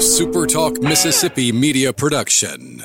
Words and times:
SuperTalk 0.00 0.82
Mississippi 0.82 1.52
media 1.52 1.92
production. 1.92 2.82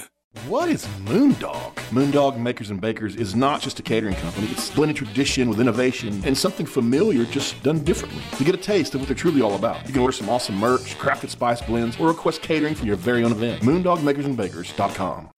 What 0.49 0.67
is 0.67 0.85
Moondog? 1.05 1.73
Moondog 1.89 2.37
Makers 2.37 2.71
and 2.71 2.81
Bakers 2.81 3.15
is 3.15 3.33
not 3.33 3.61
just 3.61 3.79
a 3.79 3.81
catering 3.81 4.15
company. 4.15 4.47
It's 4.47 4.69
blended 4.69 4.97
tradition 4.97 5.47
with 5.47 5.61
innovation 5.61 6.21
and 6.25 6.37
something 6.37 6.65
familiar 6.65 7.23
just 7.23 7.63
done 7.63 7.85
differently. 7.85 8.21
To 8.37 8.43
get 8.43 8.53
a 8.53 8.57
taste 8.57 8.95
of 8.95 8.99
what 8.99 9.07
they're 9.07 9.15
truly 9.15 9.41
all 9.41 9.55
about, 9.55 9.87
you 9.87 9.93
can 9.93 10.01
order 10.01 10.11
some 10.11 10.27
awesome 10.27 10.57
merch, 10.57 10.97
crafted 10.97 11.29
spice 11.29 11.61
blends, 11.61 11.97
or 12.01 12.09
request 12.09 12.41
catering 12.41 12.75
for 12.75 12.85
your 12.85 12.97
very 12.97 13.23
own 13.23 13.31
event. 13.31 13.63
MoondogMakersandBakers.com. 13.63 15.29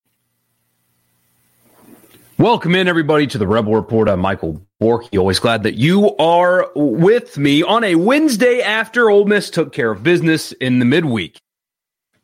Welcome 2.39 2.73
in, 2.73 2.88
everybody, 2.88 3.28
to 3.28 3.38
the 3.38 3.46
Rebel 3.46 3.75
Report. 3.75 4.09
I'm 4.09 4.20
Michael 4.20 4.64
Borky. 4.82 5.20
Always 5.20 5.38
glad 5.38 5.62
that 5.62 5.75
you 5.75 6.16
are 6.18 6.71
with 6.75 7.38
me 7.38 7.62
on 7.62 7.84
a 7.84 7.94
Wednesday 7.94 8.62
after 8.62 9.12
Ole 9.12 9.25
Miss 9.25 9.52
took 9.52 9.73
care 9.73 9.91
of 9.91 10.02
business 10.02 10.54
in 10.54 10.80
the 10.80 10.86
midweek. 10.86 11.39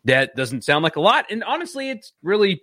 That 0.06 0.36
doesn't 0.36 0.64
sound 0.64 0.84
like 0.84 0.96
a 0.96 1.02
lot. 1.02 1.26
And 1.30 1.44
honestly, 1.44 1.90
it's 1.90 2.14
really 2.22 2.62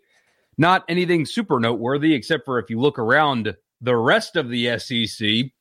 not 0.58 0.84
anything 0.88 1.24
super 1.24 1.58
noteworthy, 1.58 2.14
except 2.14 2.44
for 2.44 2.58
if 2.58 2.68
you 2.68 2.78
look 2.78 2.98
around 2.98 3.54
the 3.80 3.96
rest 3.96 4.36
of 4.36 4.50
the 4.50 4.78
SEC. 4.78 5.52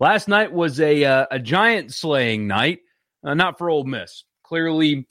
Last 0.00 0.28
night 0.28 0.52
was 0.52 0.80
a, 0.80 1.04
uh, 1.04 1.26
a 1.30 1.38
giant 1.38 1.92
slaying 1.92 2.46
night, 2.46 2.80
uh, 3.24 3.34
not 3.34 3.58
for 3.58 3.70
Ole 3.70 3.84
Miss. 3.84 4.24
Clearly, 4.44 5.08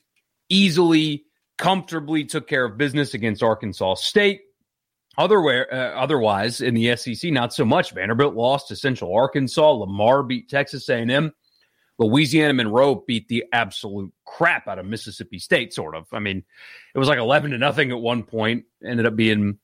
easily, 0.49 1.25
comfortably 1.57 2.25
took 2.25 2.47
care 2.47 2.65
of 2.65 2.77
business 2.77 3.13
against 3.13 3.43
Arkansas 3.43 3.95
State. 3.95 4.41
Otherwhere, 5.17 5.73
uh, 5.73 5.99
otherwise, 5.99 6.59
in 6.59 6.73
the 6.73 6.95
SEC, 6.97 7.31
not 7.31 7.53
so 7.53 7.63
much. 7.63 7.91
Vanderbilt 7.91 8.35
lost 8.35 8.67
to 8.67 8.75
Central 8.75 9.15
Arkansas. 9.15 9.71
Lamar 9.71 10.23
beat 10.23 10.49
Texas 10.49 10.89
A&M. 10.89 11.31
Louisiana 11.97 12.53
Monroe 12.53 13.03
beat 13.07 13.27
the 13.27 13.45
absolute 13.53 14.11
crap 14.25 14.67
out 14.67 14.79
of 14.79 14.85
Mississippi 14.85 15.39
State. 15.39 15.73
Sort 15.73 15.95
of. 15.95 16.07
I 16.11 16.19
mean, 16.19 16.43
it 16.93 16.99
was 16.99 17.07
like 17.07 17.19
eleven 17.19 17.51
to 17.51 17.57
nothing 17.57 17.91
at 17.91 17.99
one 17.99 18.23
point. 18.23 18.65
Ended 18.85 19.05
up 19.05 19.15
being 19.15 19.59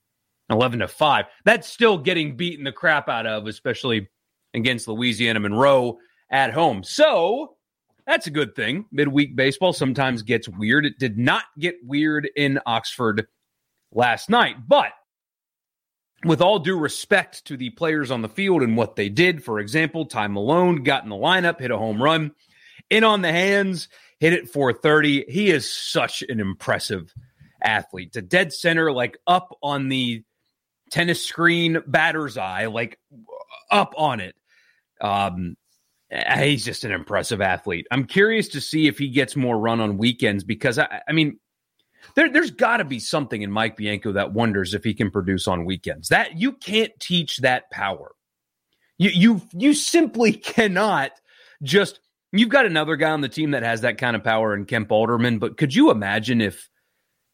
eleven 0.49 0.79
to 0.79 0.87
five. 0.87 1.25
That's 1.45 1.67
still 1.67 1.97
getting 1.97 2.37
beaten 2.37 2.63
the 2.63 2.71
crap 2.71 3.09
out 3.09 3.25
of, 3.25 3.47
especially 3.47 4.09
against 4.53 4.87
Louisiana 4.87 5.39
Monroe 5.39 5.97
at 6.29 6.53
home. 6.53 6.83
So 6.83 7.55
that's 8.05 8.27
a 8.27 8.31
good 8.31 8.55
thing. 8.55 8.85
Midweek 8.91 9.35
baseball 9.35 9.73
sometimes 9.73 10.23
gets 10.23 10.49
weird. 10.49 10.85
It 10.85 10.99
did 10.99 11.17
not 11.17 11.43
get 11.59 11.75
weird 11.83 12.29
in 12.35 12.59
Oxford 12.65 13.27
last 13.91 14.29
night, 14.29 14.55
but 14.67 14.91
with 16.23 16.41
all 16.41 16.59
due 16.59 16.77
respect 16.77 17.45
to 17.45 17.57
the 17.57 17.69
players 17.71 18.11
on 18.11 18.21
the 18.21 18.29
field 18.29 18.61
and 18.61 18.77
what 18.77 18.95
they 18.95 19.09
did, 19.09 19.43
for 19.43 19.59
example, 19.59 20.05
Ty 20.05 20.27
Malone 20.27 20.83
got 20.83 21.03
in 21.03 21.09
the 21.09 21.15
lineup, 21.15 21.59
hit 21.59 21.71
a 21.71 21.77
home 21.77 22.01
run, 22.01 22.31
in 22.89 23.03
on 23.03 23.21
the 23.21 23.31
hands, 23.31 23.87
hit 24.19 24.33
it 24.33 24.49
430. 24.49 25.25
He 25.27 25.49
is 25.49 25.71
such 25.71 26.21
an 26.27 26.39
impressive 26.39 27.13
athlete. 27.61 28.13
To 28.13 28.21
dead 28.21 28.53
center, 28.53 28.91
like 28.91 29.17
up 29.25 29.57
on 29.63 29.89
the 29.89 30.23
tennis 30.91 31.25
screen 31.25 31.81
batter's 31.87 32.37
eye, 32.37 32.67
like 32.67 32.99
up 33.71 33.93
on 33.97 34.19
it. 34.19 34.35
Um, 34.99 35.55
he's 36.37 36.65
just 36.65 36.83
an 36.83 36.91
impressive 36.91 37.41
athlete. 37.41 37.87
I'm 37.89 38.05
curious 38.05 38.49
to 38.49 38.61
see 38.61 38.87
if 38.87 38.97
he 38.97 39.09
gets 39.09 39.35
more 39.35 39.57
run 39.57 39.79
on 39.79 39.97
weekends 39.97 40.43
because 40.43 40.77
I, 40.77 41.01
I 41.07 41.13
mean, 41.13 41.39
there, 42.15 42.29
there's 42.31 42.51
got 42.51 42.77
to 42.77 42.85
be 42.85 42.99
something 42.99 43.41
in 43.41 43.51
Mike 43.51 43.77
Bianco 43.77 44.11
that 44.13 44.33
wonders 44.33 44.73
if 44.73 44.83
he 44.83 44.93
can 44.93 45.11
produce 45.11 45.47
on 45.47 45.65
weekends. 45.65 46.09
That 46.09 46.39
you 46.39 46.53
can't 46.53 46.91
teach 46.99 47.37
that 47.37 47.69
power. 47.71 48.11
You 48.97 49.09
you 49.09 49.41
you 49.53 49.73
simply 49.73 50.33
cannot 50.33 51.11
just. 51.63 51.99
You've 52.33 52.49
got 52.49 52.65
another 52.65 52.95
guy 52.95 53.09
on 53.09 53.19
the 53.19 53.27
team 53.27 53.51
that 53.51 53.63
has 53.63 53.81
that 53.81 53.97
kind 53.97 54.15
of 54.15 54.23
power 54.23 54.53
in 54.53 54.63
Kemp 54.65 54.89
Alderman, 54.89 55.37
but 55.37 55.57
could 55.57 55.75
you 55.75 55.91
imagine 55.91 56.39
if 56.39 56.69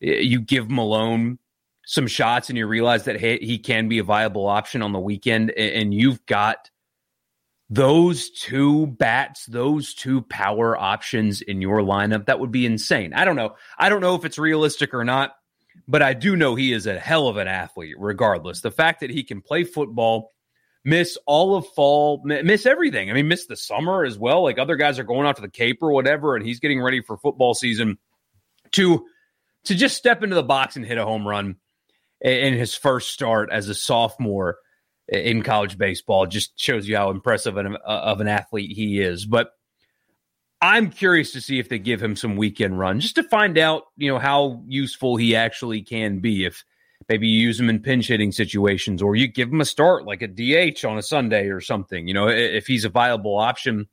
eh, 0.02 0.22
you 0.22 0.42
give 0.42 0.72
Malone 0.72 1.38
some 1.86 2.08
shots 2.08 2.50
and 2.50 2.58
you 2.58 2.66
realize 2.66 3.04
that 3.04 3.20
hey, 3.20 3.38
he 3.38 3.60
can 3.60 3.88
be 3.88 4.00
a 4.00 4.04
viable 4.04 4.48
option 4.48 4.82
on 4.82 4.94
the 4.94 5.00
weekend, 5.00 5.52
and 5.52 5.94
you've 5.94 6.26
got 6.26 6.72
those 7.70 8.30
two 8.30 8.88
bats, 8.88 9.46
those 9.46 9.94
two 9.94 10.22
power 10.22 10.78
options 10.78 11.42
in 11.42 11.62
your 11.62 11.80
lineup, 11.82 12.28
that 12.28 12.40
would 12.40 12.52
be 12.52 12.66
insane. 12.66 13.14
I 13.14 13.26
don't 13.26 13.36
know. 13.36 13.56
I 13.78 13.90
don't 13.90 14.02
know 14.02 14.16
if 14.16 14.24
it's 14.24 14.38
realistic 14.38 14.94
or 14.94 15.04
not, 15.04 15.36
but 15.88 16.02
I 16.02 16.14
do 16.14 16.36
know 16.36 16.56
he 16.56 16.72
is 16.72 16.88
a 16.88 16.98
hell 16.98 17.28
of 17.28 17.38
an 17.38 17.48
athlete, 17.48 17.96
regardless. 17.98 18.62
The 18.62 18.72
fact 18.72 19.02
that 19.02 19.10
he 19.10 19.24
can 19.24 19.42
play 19.42 19.66
football, 19.66 20.32
miss 20.86 21.18
all 21.26 21.56
of 21.56 21.68
fall, 21.70 22.22
miss 22.24 22.66
everything. 22.66 23.10
I 23.10 23.14
mean, 23.14 23.28
miss 23.28 23.48
the 23.48 23.58
summer 23.58 24.06
as 24.06 24.18
well. 24.18 24.44
Like 24.44 24.60
other 24.60 24.78
guys 24.78 24.98
are 24.98 25.04
going 25.04 25.28
out 25.28 25.36
to 25.36 25.42
the 25.42 25.50
Cape 25.50 25.80
or 25.82 25.92
whatever, 25.92 26.36
and 26.36 26.46
he's 26.46 26.62
getting 26.62 26.82
ready 26.82 27.02
for 27.02 27.18
football 27.18 27.54
season 27.54 27.98
to 28.72 29.06
to 29.66 29.76
just 29.76 29.98
step 29.98 30.24
into 30.24 30.36
the 30.36 30.44
box 30.44 30.78
and 30.78 30.86
hit 30.86 30.98
a 30.98 31.04
home 31.04 31.28
run 31.28 31.58
in 32.22 32.54
his 32.54 32.74
first 32.74 33.12
start 33.12 33.50
as 33.52 33.68
a 33.68 33.76
sophomore 33.76 34.58
in 35.08 35.42
college 35.42 35.78
baseball. 35.78 36.26
just 36.26 36.60
shows 36.60 36.88
you 36.88 36.98
how 36.98 37.10
impressive 37.10 37.58
an, 37.58 37.76
uh, 37.76 37.78
of 37.86 38.22
an 38.22 38.28
athlete 38.28 38.76
he 38.76 39.00
is. 39.00 39.26
But 39.26 39.52
I'm 40.62 40.90
curious 40.90 41.32
to 41.34 41.42
see 41.42 41.60
if 41.60 41.70
they 41.70 41.80
give 41.80 42.02
him 42.02 42.16
some 42.16 42.36
weekend 42.36 42.80
run 42.80 43.00
just 43.00 43.16
to 43.16 43.24
find 43.24 43.58
out, 43.58 43.84
you 43.96 44.12
know, 44.12 44.20
how 44.20 44.64
useful 44.68 45.16
he 45.16 45.36
actually 45.36 45.82
can 45.82 46.20
be. 46.20 46.46
If 46.46 46.64
maybe 47.08 47.28
you 47.28 47.40
use 47.40 47.60
him 47.60 47.70
in 47.70 47.80
pinch 47.80 48.08
hitting 48.08 48.32
situations 48.32 49.02
or 49.02 49.16
you 49.16 49.28
give 49.28 49.50
him 49.50 49.62
a 49.62 49.66
start 49.66 50.06
like 50.06 50.22
a 50.22 50.28
DH 50.28 50.84
on 50.84 50.98
a 50.98 51.04
Sunday 51.04 51.48
or 51.48 51.62
something, 51.62 52.08
you 52.08 52.14
know, 52.14 52.28
if 52.28 52.66
he's 52.66 52.86
a 52.86 52.90
viable 52.90 53.38
option 53.38 53.88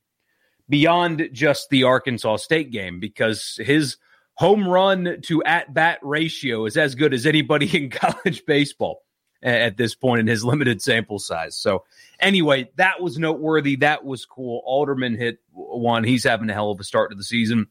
beyond 0.69 1.29
just 1.33 1.69
the 1.69 1.85
Arkansas 1.85 2.37
State 2.37 2.71
game 2.71 2.99
because 2.99 3.61
his 3.63 3.99
home 4.37 4.67
run 4.67 5.19
to 5.23 5.45
at 5.45 5.73
bat 5.73 5.99
ratio 6.03 6.65
is 6.65 6.77
as 6.79 6.95
good 6.95 7.13
as 7.13 7.27
anybody 7.27 7.77
in 7.77 7.91
college 7.91 8.43
baseball 8.47 9.03
at 9.44 9.77
this 9.77 9.94
point 9.94 10.21
in 10.21 10.27
his 10.27 10.44
limited 10.44 10.82
sample 10.82 11.19
size. 11.19 11.56
So, 11.56 11.84
anyway, 12.19 12.71
that 12.77 13.00
was 13.00 13.19
noteworthy. 13.19 13.77
That 13.77 14.05
was 14.05 14.25
cool. 14.25 14.62
Alderman 14.65 15.16
hit 15.16 15.38
one. 15.53 16.05
He's 16.05 16.25
having 16.25 16.50
a 16.50 16.55
hell 16.55 16.71
of 16.71 16.81
a 16.81 16.84
start 16.84 17.10
to 17.10 17.16
the 17.16 17.25
season. 17.25 17.69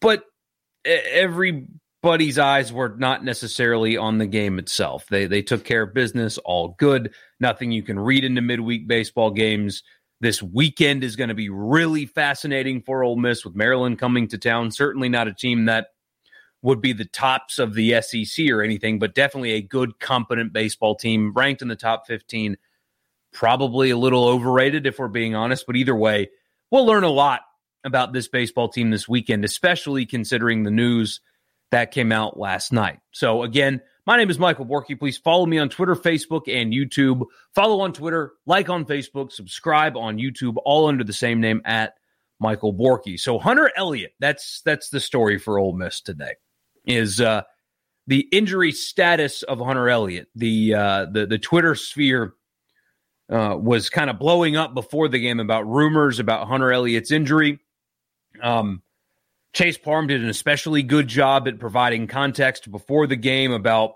But 0.00 0.24
everybody's 0.84 2.38
eyes 2.38 2.72
were 2.72 2.94
not 2.96 3.24
necessarily 3.24 3.96
on 3.96 4.18
the 4.18 4.26
game 4.26 4.58
itself. 4.58 5.06
They 5.08 5.26
they 5.26 5.42
took 5.42 5.64
care 5.64 5.82
of 5.82 5.94
business, 5.94 6.38
all 6.38 6.76
good. 6.78 7.12
Nothing 7.40 7.72
you 7.72 7.82
can 7.82 7.98
read 7.98 8.24
into 8.24 8.40
midweek 8.40 8.86
baseball 8.86 9.30
games. 9.30 9.82
This 10.20 10.42
weekend 10.42 11.04
is 11.04 11.14
going 11.14 11.28
to 11.28 11.34
be 11.34 11.48
really 11.48 12.06
fascinating 12.06 12.82
for 12.82 13.04
Ole 13.04 13.14
Miss 13.14 13.44
with 13.44 13.54
Maryland 13.54 14.00
coming 14.00 14.26
to 14.28 14.38
town. 14.38 14.72
Certainly 14.72 15.10
not 15.10 15.28
a 15.28 15.34
team 15.34 15.66
that 15.66 15.88
would 16.62 16.80
be 16.80 16.92
the 16.92 17.04
tops 17.04 17.58
of 17.58 17.74
the 17.74 18.00
SEC 18.02 18.48
or 18.50 18.62
anything, 18.62 18.98
but 18.98 19.14
definitely 19.14 19.52
a 19.52 19.62
good, 19.62 19.98
competent 20.00 20.52
baseball 20.52 20.94
team 20.94 21.32
ranked 21.34 21.62
in 21.62 21.68
the 21.68 21.76
top 21.76 22.06
15. 22.06 22.56
Probably 23.32 23.90
a 23.90 23.96
little 23.96 24.26
overrated 24.26 24.86
if 24.86 24.98
we're 24.98 25.08
being 25.08 25.34
honest, 25.34 25.66
but 25.66 25.76
either 25.76 25.94
way, 25.94 26.30
we'll 26.70 26.86
learn 26.86 27.04
a 27.04 27.10
lot 27.10 27.42
about 27.84 28.12
this 28.12 28.28
baseball 28.28 28.68
team 28.68 28.90
this 28.90 29.08
weekend, 29.08 29.44
especially 29.44 30.06
considering 30.06 30.64
the 30.64 30.70
news 30.70 31.20
that 31.70 31.92
came 31.92 32.10
out 32.10 32.38
last 32.38 32.72
night. 32.72 32.98
So, 33.12 33.42
again, 33.42 33.80
my 34.06 34.16
name 34.16 34.30
is 34.30 34.38
Michael 34.38 34.66
Borky. 34.66 34.98
Please 34.98 35.18
follow 35.18 35.46
me 35.46 35.58
on 35.58 35.68
Twitter, 35.68 35.94
Facebook, 35.94 36.48
and 36.48 36.72
YouTube. 36.72 37.26
Follow 37.54 37.80
on 37.82 37.92
Twitter, 37.92 38.32
like 38.46 38.70
on 38.70 38.86
Facebook, 38.86 39.30
subscribe 39.30 39.96
on 39.96 40.16
YouTube, 40.16 40.56
all 40.64 40.88
under 40.88 41.04
the 41.04 41.12
same 41.12 41.40
name 41.40 41.60
at 41.64 41.94
Michael 42.40 42.74
Borky. 42.74 43.20
So 43.20 43.38
Hunter 43.38 43.70
Elliott, 43.76 44.14
that's 44.18 44.62
that's 44.62 44.88
the 44.88 45.00
story 45.00 45.38
for 45.38 45.58
Ole 45.58 45.74
Miss 45.74 46.00
today 46.00 46.34
is 46.88 47.20
uh, 47.20 47.42
the 48.08 48.26
injury 48.32 48.72
status 48.72 49.44
of 49.44 49.60
Hunter 49.60 49.88
Elliott. 49.88 50.28
The 50.34 50.74
uh, 50.74 51.06
the 51.12 51.26
the 51.26 51.38
Twitter 51.38 51.74
sphere 51.74 52.34
uh, 53.30 53.56
was 53.60 53.90
kind 53.90 54.10
of 54.10 54.18
blowing 54.18 54.56
up 54.56 54.74
before 54.74 55.08
the 55.08 55.20
game 55.20 55.38
about 55.38 55.68
rumors 55.68 56.18
about 56.18 56.48
Hunter 56.48 56.72
Elliott's 56.72 57.12
injury. 57.12 57.60
Um, 58.42 58.82
Chase 59.52 59.78
Parham 59.78 60.06
did 60.06 60.22
an 60.22 60.28
especially 60.28 60.82
good 60.82 61.08
job 61.08 61.46
at 61.46 61.58
providing 61.58 62.06
context 62.06 62.70
before 62.70 63.06
the 63.06 63.16
game 63.16 63.52
about 63.52 63.92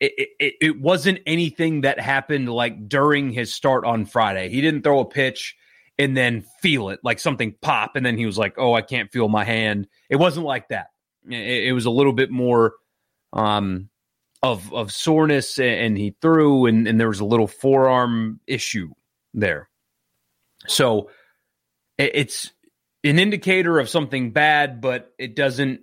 it, 0.00 0.30
it, 0.38 0.54
it, 0.60 0.80
wasn't 0.80 1.20
anything 1.26 1.82
that 1.82 2.00
happened 2.00 2.48
like 2.48 2.88
during 2.88 3.30
his 3.30 3.52
start 3.52 3.84
on 3.84 4.06
Friday. 4.06 4.48
He 4.48 4.62
didn't 4.62 4.82
throw 4.82 5.00
a 5.00 5.04
pitch 5.04 5.54
and 5.98 6.16
then 6.16 6.42
feel 6.62 6.88
it 6.88 7.00
like 7.04 7.18
something 7.18 7.54
pop 7.60 7.96
and 7.96 8.04
then 8.04 8.16
he 8.16 8.24
was 8.24 8.38
like, 8.38 8.54
"Oh, 8.56 8.72
I 8.72 8.82
can't 8.82 9.12
feel 9.12 9.28
my 9.28 9.44
hand." 9.44 9.86
It 10.08 10.16
wasn't 10.16 10.46
like 10.46 10.68
that. 10.68 10.88
It, 11.28 11.68
it 11.68 11.72
was 11.72 11.86
a 11.86 11.90
little 11.90 12.12
bit 12.12 12.30
more 12.30 12.74
um, 13.32 13.88
of 14.42 14.72
of 14.72 14.92
soreness, 14.92 15.58
and 15.58 15.96
he 15.96 16.16
threw, 16.20 16.66
and, 16.66 16.86
and 16.86 16.98
there 16.98 17.08
was 17.08 17.20
a 17.20 17.24
little 17.24 17.46
forearm 17.46 18.40
issue 18.46 18.90
there. 19.34 19.68
So 20.66 21.10
it, 21.98 22.12
it's 22.14 22.52
an 23.04 23.18
indicator 23.18 23.78
of 23.78 23.88
something 23.88 24.32
bad, 24.32 24.80
but 24.80 25.12
it 25.18 25.34
doesn't 25.34 25.80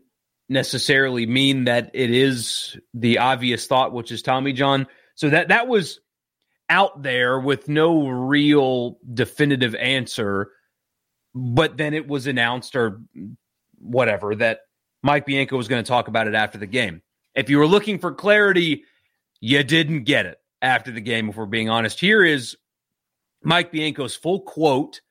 necessarily 0.50 1.26
mean 1.26 1.66
that 1.66 1.92
it 1.94 2.12
is 2.12 2.78
the 2.94 3.20
obvious 3.20 3.68
thought, 3.68 3.94
which 3.94 4.12
is 4.12 4.22
Tommy 4.22 4.54
John. 4.54 4.88
So 5.16 5.30
that 5.30 5.50
that 5.50 5.68
was 5.68 6.00
out 6.70 7.02
there 7.02 7.40
with 7.40 7.70
no 7.70 8.08
real 8.08 8.98
definitive 9.14 9.76
answer, 9.76 10.52
but 11.34 11.78
then 11.78 11.94
it 11.94 12.08
was 12.08 12.28
announced 12.28 12.76
or 12.76 13.02
whatever 13.80 14.36
that 14.36 14.62
Mike 15.04 15.26
Bianco 15.26 15.58
was 15.58 15.68
going 15.68 15.84
to 15.84 15.88
talk 15.88 16.08
about 16.08 16.28
it 16.28 16.36
after 16.36 16.58
the 16.58 16.66
game. 16.66 17.02
If 17.36 17.50
you 17.50 17.60
were 17.60 17.68
looking 17.68 18.00
for 18.00 18.14
clarity, 18.14 18.84
you 19.40 19.64
didn't 19.64 20.04
get 20.04 20.26
it 20.26 20.40
after 20.62 20.92
the 20.92 21.02
game, 21.02 21.30
if 21.30 21.36
we're 21.36 21.46
being 21.46 21.70
honest. 21.70 22.00
Here 22.00 22.24
is 22.24 22.58
Mike 23.44 23.72
Bianco's 23.72 24.16
full 24.16 24.42
quote 24.42 25.02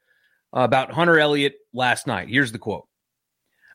about 0.53 0.93
Hunter 0.93 1.19
Elliott 1.19 1.55
last 1.73 2.06
night. 2.06 2.29
Here's 2.29 2.53
the 2.53 2.59
quote 2.59 2.87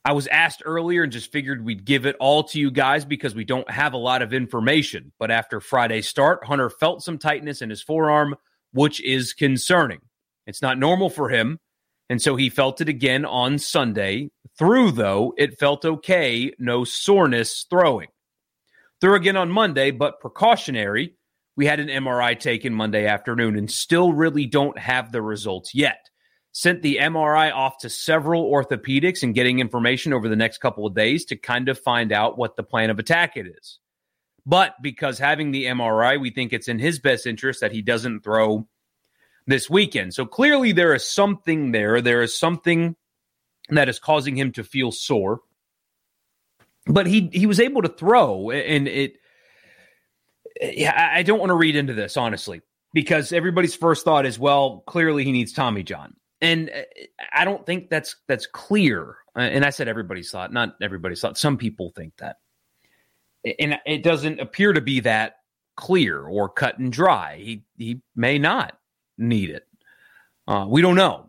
I 0.04 0.13
was 0.13 0.28
asked 0.28 0.63
earlier 0.66 1.04
and 1.04 1.12
just 1.12 1.31
figured 1.31 1.63
we'd 1.63 1.86
give 1.86 2.06
it 2.06 2.16
all 2.19 2.44
to 2.46 2.60
you 2.60 2.72
guys 2.72 3.06
because 3.06 3.36
we 3.36 3.46
don't 3.46 3.69
have 3.69 3.94
a 3.94 3.98
lot 3.98 4.22
of 4.22 4.34
information. 4.34 5.12
But 5.19 5.31
after 5.31 5.60
Friday's 5.60 6.08
start, 6.08 6.44
Hunter 6.46 6.69
felt 6.69 7.04
some 7.04 7.19
tightness 7.19 7.62
in 7.62 7.69
his 7.69 7.84
forearm, 7.84 8.36
which 8.74 9.02
is 9.02 9.34
concerning. 9.34 10.00
It's 10.48 10.62
not 10.62 10.80
normal 10.80 11.10
for 11.10 11.30
him. 11.30 11.60
And 12.12 12.22
so 12.22 12.36
he 12.36 12.50
felt 12.50 12.81
it 12.81 12.90
again 12.90 13.24
on 13.24 13.58
Sunday. 13.58 14.31
Threw, 14.60 14.92
though, 14.92 15.34
it 15.38 15.58
felt 15.58 15.86
okay. 15.86 16.52
No 16.60 16.84
soreness 16.84 17.66
throwing. 17.69 18.10
Threw 19.00 19.16
again 19.16 19.38
on 19.38 19.50
Monday, 19.50 19.92
but 19.92 20.19
precautionary. 20.19 21.16
We 21.56 21.68
had 21.68 21.80
an 21.80 21.88
MRI 21.88 22.38
taken 22.38 22.74
Monday 22.74 23.08
afternoon 23.08 23.56
and 23.56 23.72
still 23.72 24.12
really 24.12 24.46
don't 24.46 24.78
have 24.78 25.13
the 25.13 25.22
results 25.22 25.74
yet 25.74 26.10
sent 26.52 26.81
the 26.81 26.98
MRI 27.02 27.54
off 27.54 27.78
to 27.78 27.90
several 27.90 28.52
orthopedics 28.52 29.24
and 29.24 29.34
getting 29.34 29.60
information 29.60 30.12
over 30.12 30.28
the 30.28 30.36
next 30.36 30.58
couple 30.58 30.86
of 30.86 30.94
days 30.94 31.24
to 31.24 31.38
kind 31.38 31.69
of 31.69 31.80
find 31.80 32.12
out 32.12 32.38
what 32.38 32.58
the 32.58 32.63
plan 32.63 32.90
of 32.90 33.00
attack 33.00 33.38
it 33.38 33.48
is. 33.48 33.80
But 34.46 34.75
because 34.81 35.18
having 35.18 35.52
the 35.52 35.68
MRI, 35.68 36.19
we 36.19 36.30
think 36.30 36.52
it's 36.52 36.68
in 36.68 36.78
his 36.78 37.00
best 37.00 37.25
interest 37.25 37.62
that 37.62 37.72
he 37.72 37.81
doesn't 37.81 38.22
throw 38.25 38.68
this 39.47 39.69
weekend. 39.69 40.13
So 40.13 40.25
clearly 40.25 40.71
there 40.71 40.93
is 40.93 41.09
something 41.09 41.71
there. 41.71 42.01
There 42.01 42.21
is 42.21 42.38
something 42.38 42.95
that 43.69 43.89
is 43.89 43.99
causing 43.99 44.35
him 44.35 44.51
to 44.53 44.63
feel 44.63 44.91
sore. 44.91 45.41
But 46.88 47.07
he 47.07 47.29
he 47.31 47.45
was 47.45 47.59
able 47.59 47.83
to 47.83 47.89
throw 47.89 48.49
and 48.49 48.88
it 48.88 49.13
yeah, 50.59 51.11
I 51.13 51.23
don't 51.23 51.39
want 51.39 51.51
to 51.51 51.55
read 51.55 51.75
into 51.75 51.93
this 51.93 52.17
honestly 52.17 52.61
because 52.93 53.31
everybody's 53.31 53.75
first 53.75 54.03
thought 54.03 54.25
is 54.25 54.39
well, 54.39 54.83
clearly 54.88 55.23
he 55.23 55.31
needs 55.31 55.53
Tommy 55.53 55.83
John 55.83 56.15
and 56.41 56.69
uh, 56.69 56.81
I 57.31 57.45
don't 57.45 57.65
think 57.65 57.89
that's 57.89 58.15
that's 58.27 58.47
clear. 58.47 59.15
Uh, 59.35 59.41
and 59.41 59.63
I 59.63 59.69
said 59.69 59.88
everybody's 59.88 60.31
thought, 60.31 60.51
not 60.51 60.75
everybody's 60.81 61.21
thought. 61.21 61.38
Some 61.38 61.57
people 61.57 61.93
think 61.95 62.17
that, 62.17 62.38
and 63.59 63.79
it 63.85 64.03
doesn't 64.03 64.39
appear 64.39 64.73
to 64.73 64.81
be 64.81 65.01
that 65.01 65.35
clear 65.77 66.25
or 66.25 66.49
cut 66.49 66.79
and 66.79 66.91
dry. 66.91 67.38
He 67.38 67.63
he 67.77 68.01
may 68.15 68.39
not 68.39 68.77
need 69.18 69.50
it. 69.50 69.68
Uh, 70.48 70.66
we 70.68 70.81
don't 70.81 70.96
know. 70.96 71.28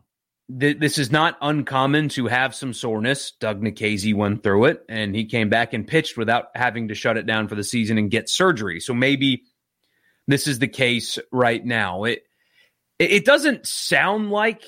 This 0.48 0.98
is 0.98 1.10
not 1.10 1.38
uncommon 1.40 2.10
to 2.10 2.26
have 2.26 2.54
some 2.54 2.74
soreness. 2.74 3.32
Doug 3.40 3.62
Nikhazy 3.62 4.14
went 4.14 4.42
through 4.42 4.66
it, 4.66 4.84
and 4.88 5.14
he 5.14 5.24
came 5.24 5.48
back 5.48 5.72
and 5.72 5.86
pitched 5.86 6.18
without 6.18 6.46
having 6.54 6.88
to 6.88 6.94
shut 6.94 7.16
it 7.16 7.26
down 7.26 7.48
for 7.48 7.54
the 7.54 7.64
season 7.64 7.96
and 7.96 8.10
get 8.10 8.28
surgery. 8.28 8.80
So 8.80 8.92
maybe 8.92 9.44
this 10.26 10.46
is 10.46 10.58
the 10.58 10.68
case 10.68 11.18
right 11.30 11.64
now. 11.64 12.04
It 12.04 12.24
it 12.98 13.24
doesn't 13.24 13.66
sound 13.66 14.30
like 14.30 14.62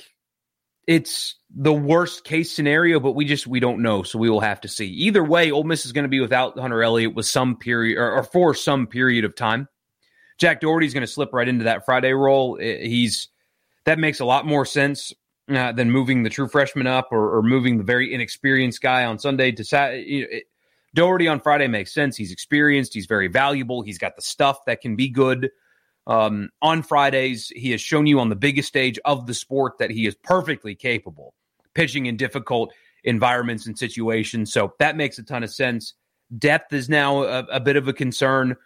it's 0.87 1.37
the 1.55 1.73
worst 1.73 2.25
case 2.25 2.51
scenario, 2.51 3.01
but 3.01 3.13
we 3.13 3.25
just 3.25 3.47
we 3.47 3.61
don't 3.61 3.83
know, 3.83 4.03
so 4.03 4.19
we 4.19 4.31
will 4.31 4.41
have 4.41 4.61
to 4.63 4.69
see. 4.69 4.87
Either 4.87 5.23
way, 5.25 5.51
Ole 5.51 5.65
Miss 5.65 5.87
is 5.87 5.93
going 5.93 6.05
to 6.05 6.09
be 6.09 6.21
without 6.21 6.59
Hunter 6.59 6.83
Elliott 6.83 7.15
with 7.15 7.27
some 7.27 7.57
period 7.57 7.99
or, 7.99 8.13
or 8.13 8.23
for 8.23 8.55
some 8.55 8.87
period 8.87 9.25
of 9.25 9.35
time. 9.35 9.69
Jack 10.39 10.61
Dougherty 10.61 10.87
is 10.87 10.95
going 10.95 11.07
to 11.07 11.13
slip 11.13 11.33
right 11.33 11.47
into 11.47 11.65
that 11.65 11.85
Friday 11.85 12.13
role. 12.13 12.57
He's 12.57 13.29
that 13.85 13.99
makes 13.99 14.21
a 14.21 14.25
lot 14.25 14.47
more 14.47 14.65
sense 14.65 15.13
uh, 15.49 15.73
than 15.73 15.91
moving 15.91 16.23
the 16.23 16.31
true 16.31 16.49
freshman 16.49 16.87
up 16.87 17.09
or, 17.13 17.37
or, 17.37 17.43
moving 17.43 17.77
the 17.77 17.85
very 17.85 18.15
inexperienced 18.15 18.81
guy 18.81 19.05
on 19.05 19.19
Sunday 19.19 19.53
to 19.53 19.63
Saturday. 19.63 20.45
Dougherty 20.95 21.29
on 21.29 21.39
Friday 21.39 21.69
makes 21.69 21.93
sense. 21.93 22.17
He's 22.17 22.33
experienced. 22.33 22.95
He's 22.95 23.05
very 23.05 23.29
valuable. 23.29 23.83
He's 23.83 23.99
got 23.99 24.17
the 24.17 24.23
stuff 24.23 24.65
that 24.65 24.81
can 24.81 24.97
be 24.97 25.09
good. 25.09 25.51
Um, 26.07 26.51
on 26.63 26.83
Fridays, 26.83 27.49
he 27.55 27.73
has 27.73 27.81
shown 27.81 28.07
you 28.07 28.21
on 28.21 28.31
the 28.31 28.37
biggest 28.37 28.69
stage 28.69 28.99
of 29.05 29.27
the 29.27 29.35
sport 29.35 29.79
that 29.79 29.91
he 29.91 30.07
is 30.07 30.15
perfectly 30.15 30.75
capable 30.75 31.35
pitching 31.75 32.07
in 32.07 32.17
difficult 32.17 32.73
environments 33.05 33.67
and 33.67 33.79
situations. 33.79 34.53
So 34.53 34.75
that 34.79 34.97
makes 34.97 35.19
a 35.19 35.23
ton 35.23 35.43
of 35.43 35.51
sense. 35.51 35.95
Depth 36.39 36.73
is 36.73 36.89
now 36.89 37.25
a, 37.25 37.41
a 37.51 37.61
bit 37.61 37.77
of 37.77 37.89
a 37.89 37.93
concern, 37.93 38.57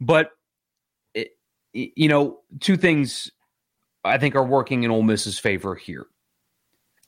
but 0.00 0.30
it, 0.30 0.37
you 1.72 2.08
know, 2.08 2.40
two 2.60 2.76
things 2.76 3.30
I 4.04 4.18
think 4.18 4.34
are 4.34 4.44
working 4.44 4.84
in 4.84 4.90
Ole 4.90 5.02
Miss's 5.02 5.38
favor 5.38 5.74
here. 5.74 6.06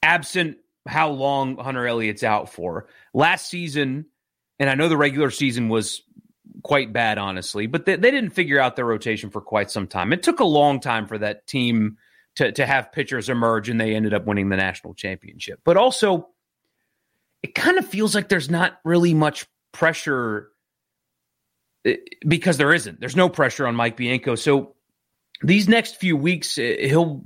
Absent 0.02 0.58
how 0.86 1.10
long 1.10 1.56
Hunter 1.56 1.86
Elliott's 1.86 2.22
out 2.22 2.52
for 2.52 2.86
last 3.12 3.48
season, 3.48 4.06
and 4.58 4.70
I 4.70 4.74
know 4.74 4.88
the 4.88 4.96
regular 4.96 5.30
season 5.30 5.68
was 5.68 6.02
quite 6.62 6.92
bad, 6.92 7.18
honestly. 7.18 7.66
But 7.66 7.86
they, 7.86 7.96
they 7.96 8.10
didn't 8.10 8.30
figure 8.30 8.60
out 8.60 8.76
their 8.76 8.86
rotation 8.86 9.30
for 9.30 9.40
quite 9.40 9.70
some 9.70 9.86
time. 9.86 10.12
It 10.12 10.22
took 10.22 10.40
a 10.40 10.44
long 10.44 10.80
time 10.80 11.06
for 11.06 11.18
that 11.18 11.46
team 11.46 11.98
to, 12.36 12.52
to 12.52 12.66
have 12.66 12.92
pitchers 12.92 13.28
emerge, 13.28 13.68
and 13.68 13.80
they 13.80 13.94
ended 13.94 14.14
up 14.14 14.26
winning 14.26 14.48
the 14.48 14.56
national 14.56 14.94
championship. 14.94 15.60
But 15.64 15.76
also, 15.76 16.28
it 17.42 17.54
kind 17.54 17.78
of 17.78 17.86
feels 17.86 18.14
like 18.14 18.28
there's 18.28 18.50
not 18.50 18.78
really 18.84 19.14
much 19.14 19.46
pressure 19.72 20.50
because 22.26 22.56
there 22.56 22.72
isn't. 22.72 23.00
There's 23.00 23.16
no 23.16 23.28
pressure 23.28 23.66
on 23.66 23.74
Mike 23.74 23.96
Bianco. 23.96 24.34
So 24.34 24.74
these 25.42 25.68
next 25.68 25.96
few 25.96 26.16
weeks, 26.16 26.58
eh, 26.58 26.88
he'll 26.88 27.24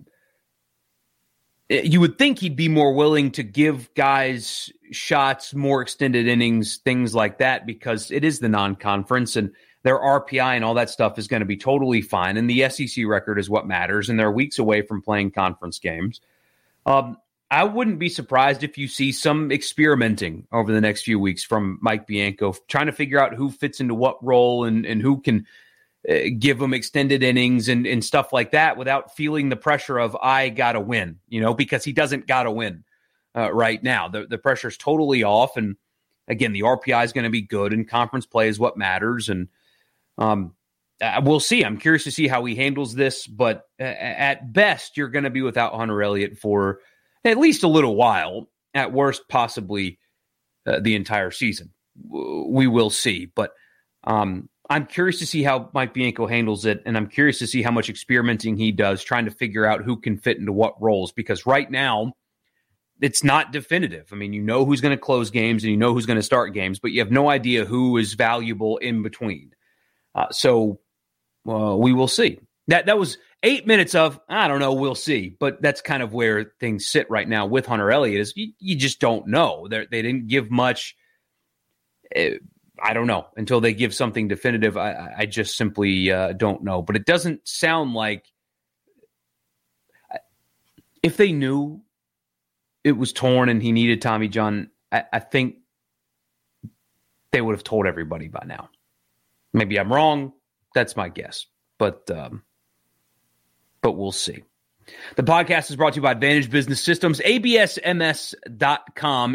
Eh, 1.71 1.83
you 1.85 2.01
would 2.01 2.19
think 2.19 2.39
he'd 2.39 2.57
be 2.57 2.69
more 2.69 2.95
willing 2.95 3.31
to 3.33 3.43
give 3.43 3.93
guys 3.95 4.71
shots, 4.91 5.55
more 5.55 5.83
extended 5.83 6.27
innings, 6.27 6.79
things 6.79 7.15
like 7.15 7.39
that, 7.39 7.67
because 7.67 8.11
it 8.11 8.25
is 8.25 8.39
the 8.39 8.49
non 8.49 8.77
conference 8.77 9.37
and 9.37 9.51
their 9.83 9.99
RPI 9.99 10.57
and 10.57 10.65
all 10.65 10.75
that 10.75 10.91
stuff 10.91 11.19
is 11.19 11.29
going 11.29 11.41
to 11.41 11.47
be 11.47 11.57
totally 11.57 12.01
fine. 12.01 12.37
And 12.37 12.49
the 12.49 12.69
SEC 12.69 13.05
record 13.07 13.39
is 13.39 13.51
what 13.51 13.67
matters. 13.67 14.09
And 14.09 14.19
they're 14.19 14.31
weeks 14.31 14.59
away 14.59 14.83
from 14.83 15.03
playing 15.03 15.33
conference 15.33 15.79
games. 15.79 16.21
Um, 16.87 17.17
I 17.55 17.63
wouldn't 17.63 18.01
be 18.01 18.09
surprised 18.09 18.65
if 18.65 18.77
you 18.77 18.89
see 18.89 19.13
some 19.13 19.53
experimenting 19.53 20.49
over 20.51 20.73
the 20.73 20.81
next 20.81 21.03
few 21.03 21.21
weeks 21.21 21.45
from 21.45 21.79
Mike 21.81 22.05
Bianco, 22.05 22.53
trying 22.67 22.87
to 22.87 22.93
figure 22.93 23.23
out 23.23 23.33
who 23.33 23.49
fits 23.49 23.79
into 23.79 23.95
what 23.95 24.23
role 24.25 24.65
and, 24.65 24.85
and 24.85 25.01
who 25.01 25.21
can 25.21 25.47
uh, 26.11 26.31
give 26.37 26.59
them 26.59 26.75
extended 26.75 27.23
innings 27.23 27.69
and, 27.69 27.87
and 27.87 28.05
stuff 28.05 28.33
like 28.33 28.51
that 28.51 28.77
without 28.77 29.15
feeling 29.15 29.51
the 29.51 29.57
pressure 29.57 29.99
of 29.99 30.17
I 30.17 30.49
gotta 30.49 30.81
win, 30.81 31.21
you 31.29 31.41
know, 31.41 31.55
because 31.55 31.85
he 31.85 31.93
doesn't 31.93 32.27
gotta 32.27 32.51
win 32.51 32.83
uh, 33.37 33.53
right 33.53 33.81
now. 33.81 34.09
The 34.09 34.27
the 34.27 34.39
pressure's 34.39 34.77
totally 34.77 35.23
off, 35.23 35.57
and 35.57 35.77
again, 36.27 36.55
the 36.55 36.63
RPI 36.63 37.05
is 37.05 37.13
going 37.13 37.23
to 37.23 37.31
be 37.31 37.43
good, 37.43 37.73
and 37.73 37.89
conference 37.89 38.27
play 38.27 38.49
is 38.49 38.59
what 38.59 38.77
matters. 38.77 39.29
And 39.29 39.47
um, 40.19 40.55
we'll 41.23 41.39
see. 41.39 41.65
I'm 41.65 41.79
curious 41.79 42.03
to 42.03 42.11
see 42.11 42.27
how 42.27 42.45
he 42.47 42.57
handles 42.57 42.97
this, 42.97 43.29
but 43.29 43.69
at 43.79 44.53
best, 44.53 44.97
you're 44.97 45.09
going 45.09 45.23
to 45.23 45.31
be 45.31 45.43
without 45.43 45.75
Hunter 45.75 46.03
Elliott 46.03 46.37
for 46.37 46.81
at 47.25 47.39
least 47.39 47.63
a 47.63 47.69
little 47.69 47.97
while. 47.97 48.49
At 48.77 48.93
worst, 48.93 49.23
possibly 49.29 50.01
uh, 50.67 50.81
the 50.81 50.97
entire 50.97 51.31
season. 51.31 51.73
We 52.09 52.67
will 52.67 52.91
see, 52.91 53.31
but. 53.35 53.53
Um, 54.07 54.51
I'm 54.71 54.87
curious 54.87 55.19
to 55.19 55.27
see 55.27 55.43
how 55.43 55.69
Mike 55.75 55.93
Bianco 55.93 56.27
handles 56.27 56.65
it, 56.65 56.83
and 56.87 56.97
I'm 56.97 57.07
curious 57.07 57.39
to 57.41 57.47
see 57.47 57.63
how 57.63 57.71
much 57.71 57.91
experimenting 57.91 58.57
he 58.57 58.73
does, 58.73 59.05
trying 59.05 59.27
to 59.27 59.31
figure 59.31 59.67
out 59.67 59.83
who 59.83 60.01
can 60.01 60.17
fit 60.17 60.39
into 60.39 60.53
what 60.53 60.81
roles. 60.81 61.13
Because 61.13 61.45
right 61.45 61.71
now, 61.71 62.15
it's 63.01 63.23
not 63.23 63.53
definitive. 63.53 64.09
I 64.13 64.17
mean, 64.17 64.33
you 64.33 64.41
know 64.41 64.65
who's 64.65 64.81
going 64.81 64.97
to 64.97 65.01
close 65.01 65.31
games 65.31 65.65
and 65.65 65.71
you 65.71 65.77
know 65.77 65.93
who's 65.93 66.07
going 66.07 66.19
to 66.19 66.23
start 66.23 66.55
games, 66.55 66.79
but 66.79 66.93
you 66.93 67.01
have 67.01 67.11
no 67.11 67.29
idea 67.29 67.65
who 67.65 67.99
is 67.99 68.15
valuable 68.15 68.79
in 68.79 69.03
between. 69.03 69.53
Uh, 70.15 70.31
so 70.31 70.81
uh, 71.49 71.77
we 71.77 71.93
will 71.93 72.09
see. 72.09 72.39
That 72.69 72.87
that 72.87 72.99
was 72.99 73.19
eight 73.43 73.67
minutes 73.67 73.95
of 73.95 74.19
I 74.29 74.49
don't 74.49 74.61
know. 74.61 74.73
We'll 74.73 74.95
see, 74.95 75.37
but 75.39 75.61
that's 75.61 75.81
kind 75.81 76.03
of 76.03 76.15
where 76.15 76.53
things 76.61 76.87
sit 76.87 77.09
right 77.11 77.29
now 77.29 77.47
with 77.47 77.67
Hunter 77.67 77.91
Elliott. 77.91 78.21
Is 78.21 78.33
you, 78.37 78.53
you 78.59 78.77
just 78.77 79.01
don't 79.01 79.27
know. 79.27 79.67
They're, 79.69 79.87
they 79.91 80.03
did 80.03 80.15
not 80.15 80.27
give 80.29 80.51
much. 80.51 80.97
Uh, 82.17 82.37
I 82.83 82.93
don't 82.93 83.07
know 83.07 83.27
until 83.37 83.61
they 83.61 83.73
give 83.73 83.95
something 83.95 84.29
definitive. 84.29 84.77
I, 84.77 85.15
I 85.19 85.27
just 85.27 85.57
simply 85.57 86.11
uh, 86.11 86.33
don't 86.33 86.65
know. 86.65 86.83
But 86.83 86.97
it 86.97 87.07
doesn't 87.07 87.47
sound 87.47 87.95
like 87.95 88.25
if 91.03 91.19
they 91.19 91.33
knew 91.33 91.83
it 92.83 92.93
was 92.93 93.13
torn 93.13 93.49
and 93.49 93.63
he 93.63 93.73
needed 93.73 94.01
Tommy 94.01 94.27
John, 94.29 94.71
I, 94.91 95.05
I 95.13 95.19
think 95.21 95.57
they 97.31 97.41
would 97.41 97.55
have 97.55 97.65
told 97.65 97.87
everybody 97.87 98.29
by 98.29 98.45
now. 98.47 98.71
Maybe 99.53 99.79
I'm 99.79 99.93
wrong. 99.93 100.33
That's 100.75 100.97
my 100.97 101.09
guess, 101.09 101.47
but 101.79 102.11
um, 102.11 102.43
but 103.85 103.93
we'll 103.93 104.11
see. 104.13 104.43
The 105.17 105.23
podcast 105.23 105.71
is 105.71 105.77
brought 105.77 105.93
to 105.93 105.99
you 105.99 106.03
by 106.03 106.13
Advantage 106.13 106.51
Business 106.51 106.81
Systems. 106.81 107.21
ABSMS.com 107.21 107.77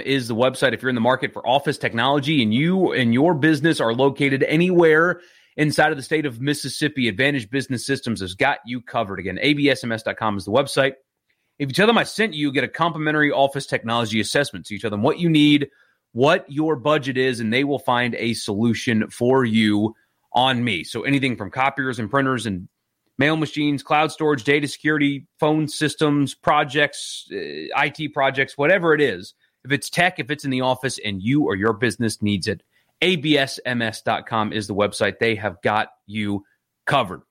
is 0.02 0.28
the 0.28 0.36
website 0.36 0.74
if 0.74 0.82
you're 0.82 0.90
in 0.90 0.96
the 0.96 1.02
market 1.02 1.34
for 1.34 1.48
office 1.48 1.78
technology 1.78 2.42
and 2.42 2.52
you 2.52 2.92
and 2.92 3.14
your 3.14 3.36
business 3.36 3.80
are 3.80 3.94
located 3.94 4.42
anywhere 4.42 5.22
inside 5.56 5.92
of 5.92 5.98
the 5.98 6.04
state 6.04 6.26
of 6.26 6.42
Mississippi. 6.42 7.08
Advantage 7.08 7.48
Business 7.52 7.86
Systems 7.86 8.22
has 8.22 8.34
got 8.34 8.58
you 8.66 8.82
covered. 8.82 9.20
Again, 9.20 9.38
ABSMS.com 9.42 10.38
is 10.38 10.46
the 10.46 10.52
website. 10.52 10.94
If 11.60 11.70
you 11.70 11.74
tell 11.76 11.86
them 11.86 12.00
I 12.00 12.06
sent 12.06 12.34
you, 12.34 12.48
you 12.48 12.52
get 12.52 12.64
a 12.64 12.68
complimentary 12.68 13.32
office 13.32 13.68
technology 13.68 14.20
assessment. 14.20 14.66
So 14.66 14.74
you 14.74 14.80
tell 14.80 14.90
them 14.90 15.04
what 15.04 15.20
you 15.20 15.30
need, 15.30 15.70
what 16.14 16.52
your 16.52 16.76
budget 16.76 17.18
is, 17.18 17.40
and 17.40 17.54
they 17.54 17.64
will 17.64 17.78
find 17.78 18.16
a 18.16 18.34
solution 18.34 19.12
for 19.12 19.46
you 19.46 19.94
on 20.34 20.64
me. 20.64 20.84
So 20.84 21.04
anything 21.04 21.38
from 21.38 21.52
copiers 21.52 22.00
and 22.00 22.10
printers 22.10 22.48
and 22.48 22.68
mail 23.20 23.36
machines, 23.36 23.84
cloud 23.84 24.12
storage, 24.12 24.44
data 24.44 24.68
security, 24.68 25.28
phone 25.40 25.68
systems, 25.68 26.34
projects, 26.34 27.28
uh, 27.32 27.36
IT 27.36 28.14
projects, 28.14 28.58
whatever 28.58 28.96
it 28.96 29.02
is. 29.02 29.36
If 29.66 29.74
it's 29.74 29.90
tech, 29.90 30.20
if 30.20 30.32
it's 30.32 30.46
in 30.46 30.52
the 30.52 30.62
office 30.62 30.98
and 31.04 31.22
you 31.22 31.44
or 31.44 31.56
your 31.56 31.74
business 31.74 32.22
needs 32.22 32.48
it, 32.48 32.64
absms.com 33.02 34.54
is 34.54 34.68
the 34.68 34.74
website. 34.74 35.20
They 35.20 35.36
have 35.36 35.62
got 35.62 35.90
you 36.08 36.46
covered. 36.88 37.22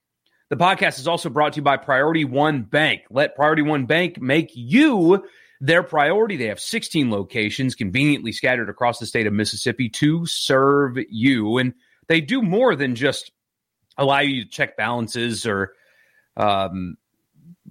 The 0.50 0.56
podcast 0.56 0.98
is 0.98 1.08
also 1.08 1.30
brought 1.30 1.54
to 1.54 1.56
you 1.58 1.62
by 1.62 1.78
Priority 1.78 2.26
One 2.26 2.62
Bank. 2.62 3.02
Let 3.10 3.34
Priority 3.34 3.62
One 3.62 3.86
Bank 3.86 4.20
make 4.20 4.50
you 4.54 5.24
their 5.60 5.82
priority. 5.82 6.36
They 6.36 6.46
have 6.48 6.60
16 6.60 7.10
locations 7.10 7.74
conveniently 7.74 8.32
scattered 8.32 8.68
across 8.68 8.98
the 8.98 9.06
state 9.06 9.26
of 9.26 9.32
Mississippi 9.32 9.88
to 9.90 10.26
serve 10.26 10.98
you. 11.10 11.58
And 11.58 11.74
they 12.08 12.20
do 12.20 12.42
more 12.42 12.76
than 12.76 12.94
just 12.94 13.32
allow 13.98 14.20
you 14.20 14.44
to 14.44 14.50
check 14.50 14.76
balances 14.76 15.44
or 15.44 15.72
um, 16.38 16.96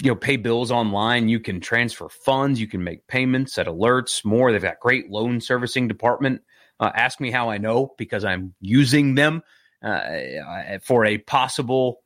you 0.01 0.11
know 0.11 0.15
pay 0.15 0.37
bills 0.37 0.71
online. 0.71 1.29
You 1.29 1.39
can 1.39 1.59
transfer 1.59 2.09
funds. 2.09 2.61
You 2.61 2.67
can 2.67 2.83
make 2.83 3.07
payments 3.07 3.55
set 3.55 3.67
alerts 3.67 4.23
more. 4.23 4.51
They've 4.51 4.61
got 4.61 4.79
great 4.79 5.09
loan 5.09 5.41
servicing 5.41 5.87
department. 5.87 6.41
Uh, 6.79 6.91
ask 6.93 7.19
me 7.19 7.31
how 7.31 7.49
i 7.49 7.57
know 7.57 7.95
because 7.97 8.23
i'm 8.23 8.53
using 8.61 9.15
them 9.15 9.41
uh, 9.81 10.77
for 10.83 11.05
a 11.05 11.17
possible 11.17 12.03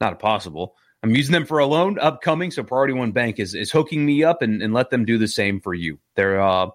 not 0.00 0.12
a 0.12 0.16
possible 0.16 0.76
i'm 1.02 1.16
using 1.16 1.32
them 1.32 1.44
for 1.44 1.58
a 1.58 1.66
loan 1.66 1.98
upcoming. 1.98 2.50
So 2.50 2.62
priority 2.62 2.94
one 2.94 3.12
bank 3.12 3.38
is, 3.38 3.54
is 3.54 3.70
hooking 3.70 4.06
me 4.06 4.24
up 4.24 4.40
and, 4.40 4.62
and 4.62 4.72
let 4.72 4.90
them 4.90 5.04
do 5.04 5.18
the 5.18 5.28
same 5.28 5.60
for 5.60 5.74
you. 5.74 5.98
They're 6.14 6.40
uh, 6.40 6.68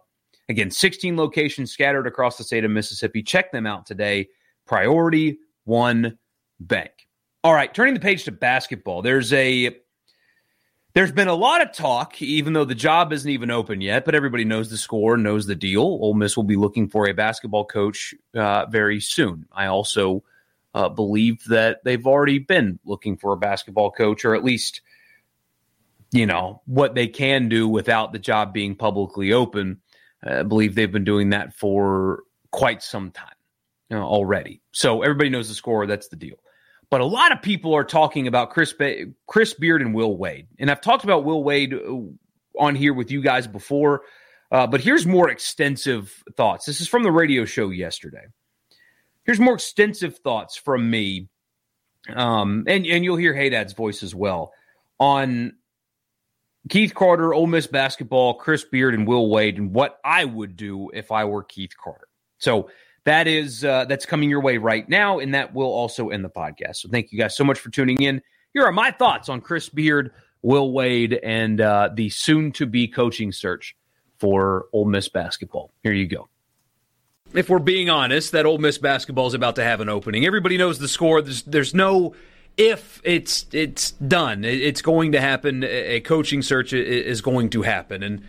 again 0.50 0.69
16 0.69 1.17
locations 1.17 1.71
scattered 1.71 2.07
across 2.07 2.38
the 2.38 2.43
state 2.43 2.65
of 2.65 2.71
mississippi. 2.71 3.24
Check 3.24 3.51
them 3.51 3.65
out 3.65 3.86
today. 3.86 4.27
Priority 4.67 5.39
one 5.63 6.17
bank 6.59 6.91
all 7.43 7.53
right 7.53 7.74
turning 7.74 7.93
the 7.93 8.00
page 8.00 8.24
to 8.24 8.31
basketball 8.31 9.01
there's 9.01 9.31
a 9.34 9.79
there's 10.93 11.12
been 11.12 11.27
a 11.27 11.36
lot 11.36 11.62
of 11.62 11.72
talk, 11.72 12.19
even 12.22 12.53
though 12.53 12.65
the 12.65 12.75
job 12.75 13.13
isn't 13.13 13.29
even 13.29 13.51
open 13.51 13.79
yet, 13.79 14.05
but 14.05 14.15
everybody 14.15 14.43
knows 14.43 14.69
the 14.69 14.77
score, 14.77 15.17
knows 15.17 15.46
the 15.46 15.55
deal. 15.55 15.81
Ole 15.81 16.15
Miss 16.15 16.36
will 16.36 16.43
be 16.43 16.55
looking 16.55 16.89
for 16.89 17.08
a 17.08 17.13
basketball 17.13 17.65
coach 17.65 18.15
uh, 18.34 18.65
very 18.65 19.00
soon. 19.00 19.46
I 19.51 19.67
also 19.67 20.24
uh, 20.74 20.89
believe 20.89 21.43
that 21.46 21.84
they've 21.84 22.05
already 22.05 22.39
been 22.39 22.79
looking 22.86 23.17
for 23.17 23.34
a 23.34 23.38
basketball 23.38 23.91
coach, 23.91 24.25
or 24.25 24.34
at 24.34 24.43
least, 24.43 24.81
you 26.12 26.25
know, 26.25 26.62
what 26.65 26.96
they 26.96 27.08
can 27.08 27.50
do 27.50 27.67
without 27.67 28.12
the 28.12 28.19
job 28.19 28.51
being 28.51 28.75
publicly 28.75 29.31
open. 29.31 29.81
I 30.24 30.43
believe 30.43 30.74
they've 30.74 30.91
been 30.91 31.05
doing 31.05 31.29
that 31.29 31.53
for 31.53 32.24
quite 32.51 32.81
some 32.81 33.12
time 33.12 33.36
you 33.89 33.98
know, 33.98 34.03
already. 34.03 34.62
So 34.72 35.01
everybody 35.03 35.29
knows 35.29 35.50
the 35.50 35.55
score. 35.55 35.86
That's 35.88 36.08
the 36.08 36.15
deal. 36.15 36.38
But 36.91 37.01
a 37.01 37.05
lot 37.05 37.31
of 37.31 37.41
people 37.41 37.75
are 37.75 37.84
talking 37.84 38.27
about 38.27 38.50
Chris 38.50 38.74
Chris 39.27 39.53
Beard 39.53 39.81
and 39.81 39.93
Will 39.93 40.17
Wade, 40.17 40.48
and 40.58 40.72
I've 40.72 40.81
talked 40.81 41.03
about 41.03 41.24
Will 41.24 41.43
Wade 41.43 41.74
uh, 41.74 42.00
on 42.60 42.75
here 42.75 42.93
with 42.93 43.12
you 43.12 43.22
guys 43.22 43.48
before. 43.48 44.01
Uh, 44.51 44.65
but 44.65 44.81
here's 44.81 45.05
more 45.05 45.29
extensive 45.29 46.24
thoughts. 46.36 46.65
This 46.65 46.81
is 46.81 46.88
from 46.88 47.03
the 47.03 47.12
radio 47.12 47.46
show 47.46 47.69
yesterday. 47.69 48.25
Here's 49.24 49.39
more 49.39 49.53
extensive 49.53 50.17
thoughts 50.17 50.58
from 50.58 50.89
me, 50.89 51.29
um, 52.13 52.63
and 52.67 52.88
and 52.88 53.03
you'll 53.03 53.17
hear 53.17 53.36
Haydad's 53.36 53.74
voice 53.74 54.01
as 54.01 54.15
well 54.15 54.51
on 55.00 55.53
Keith 56.69 56.93
Carter, 56.96 57.34
Ole 57.34 57.48
Miss 57.48 57.67
basketball, 57.67 58.34
Chris 58.34 58.63
Beard, 58.63 58.96
and 58.96 59.08
Will 59.08 59.29
Wade, 59.29 59.58
and 59.58 59.74
what 59.74 60.00
I 60.03 60.25
would 60.25 60.55
do 60.55 60.89
if 60.93 61.12
I 61.12 61.25
were 61.25 61.43
Keith 61.43 61.72
Carter. 61.81 62.08
So 62.39 62.69
that 63.10 63.28
is 63.28 63.66
uh, 63.66 63.86
that's 63.86 64.06
coming 64.06 64.30
your 64.30 64.42
way 64.42 64.58
right 64.58 64.88
now, 64.88 65.20
and 65.20 65.34
that 65.34 65.54
will 65.54 65.72
also 65.72 66.10
end 66.10 66.24
the 66.24 66.30
podcast. 66.30 66.78
So 66.78 66.89
thank 66.89 67.12
you 67.12 67.18
guys 67.18 67.36
so 67.36 67.44
much 67.44 67.60
for 67.60 67.70
tuning 67.70 68.01
in. 68.01 68.22
Here 68.54 68.63
are 68.63 68.72
my 68.72 68.92
thoughts 68.92 69.30
on 69.30 69.42
Chris 69.42 69.68
Beard, 69.68 70.12
Will 70.42 70.72
Wade, 70.72 71.13
and 71.24 71.60
uh, 71.60 71.89
the 71.94 72.10
soon-to-be 72.10 72.88
coaching 72.88 73.32
search 73.32 73.75
for 74.20 74.68
Ole 74.74 74.86
Miss 74.86 75.10
basketball. 75.10 75.72
Here 75.84 75.94
you 75.94 76.08
go. 76.08 76.30
If 77.34 77.50
we're 77.50 77.60
being 77.60 77.89
honest, 77.89 78.32
that 78.32 78.46
Ole 78.46 78.58
Miss 78.58 78.78
basketball 78.78 79.28
is 79.28 79.34
about 79.34 79.56
to 79.56 79.63
have 79.63 79.82
an 79.82 79.89
opening. 79.89 80.25
Everybody 80.25 80.58
knows 80.58 80.80
the 80.80 80.88
score. 80.88 81.22
There's, 81.22 81.44
there's 81.44 81.74
no 81.74 82.16
if 82.58 83.01
it's 83.04 83.46
it's 83.51 83.92
done. 83.92 84.44
It's 84.44 84.82
going 84.82 85.13
to 85.13 85.22
happen. 85.22 85.63
A 85.63 86.01
coaching 86.01 86.42
search 86.42 86.74
is 86.74 87.22
going 87.22 87.50
to 87.51 87.62
happen, 87.62 88.04
and 88.04 88.24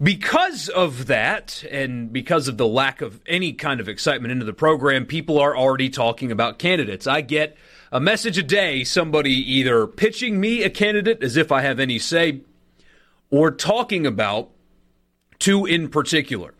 because 0.00 0.68
of 0.68 1.06
that, 1.06 1.64
and 1.70 2.12
because 2.12 2.48
of 2.48 2.56
the 2.56 2.66
lack 2.66 3.00
of 3.00 3.20
any 3.26 3.52
kind 3.52 3.80
of 3.80 3.88
excitement 3.88 4.32
into 4.32 4.44
the 4.44 4.52
program, 4.52 5.06
people 5.06 5.38
are 5.38 5.56
already 5.56 5.90
talking 5.90 6.32
about 6.32 6.58
candidates. 6.58 7.06
I 7.06 7.20
get 7.20 7.56
a 7.92 8.00
message 8.00 8.38
a 8.38 8.42
day, 8.42 8.84
somebody 8.84 9.32
either 9.32 9.86
pitching 9.86 10.40
me 10.40 10.62
a 10.62 10.70
candidate 10.70 11.22
as 11.22 11.36
if 11.36 11.52
I 11.52 11.62
have 11.62 11.78
any 11.78 11.98
say, 11.98 12.40
or 13.30 13.50
talking 13.50 14.06
about 14.06 14.50
two 15.38 15.66
in 15.66 15.88
particular. 15.88 16.54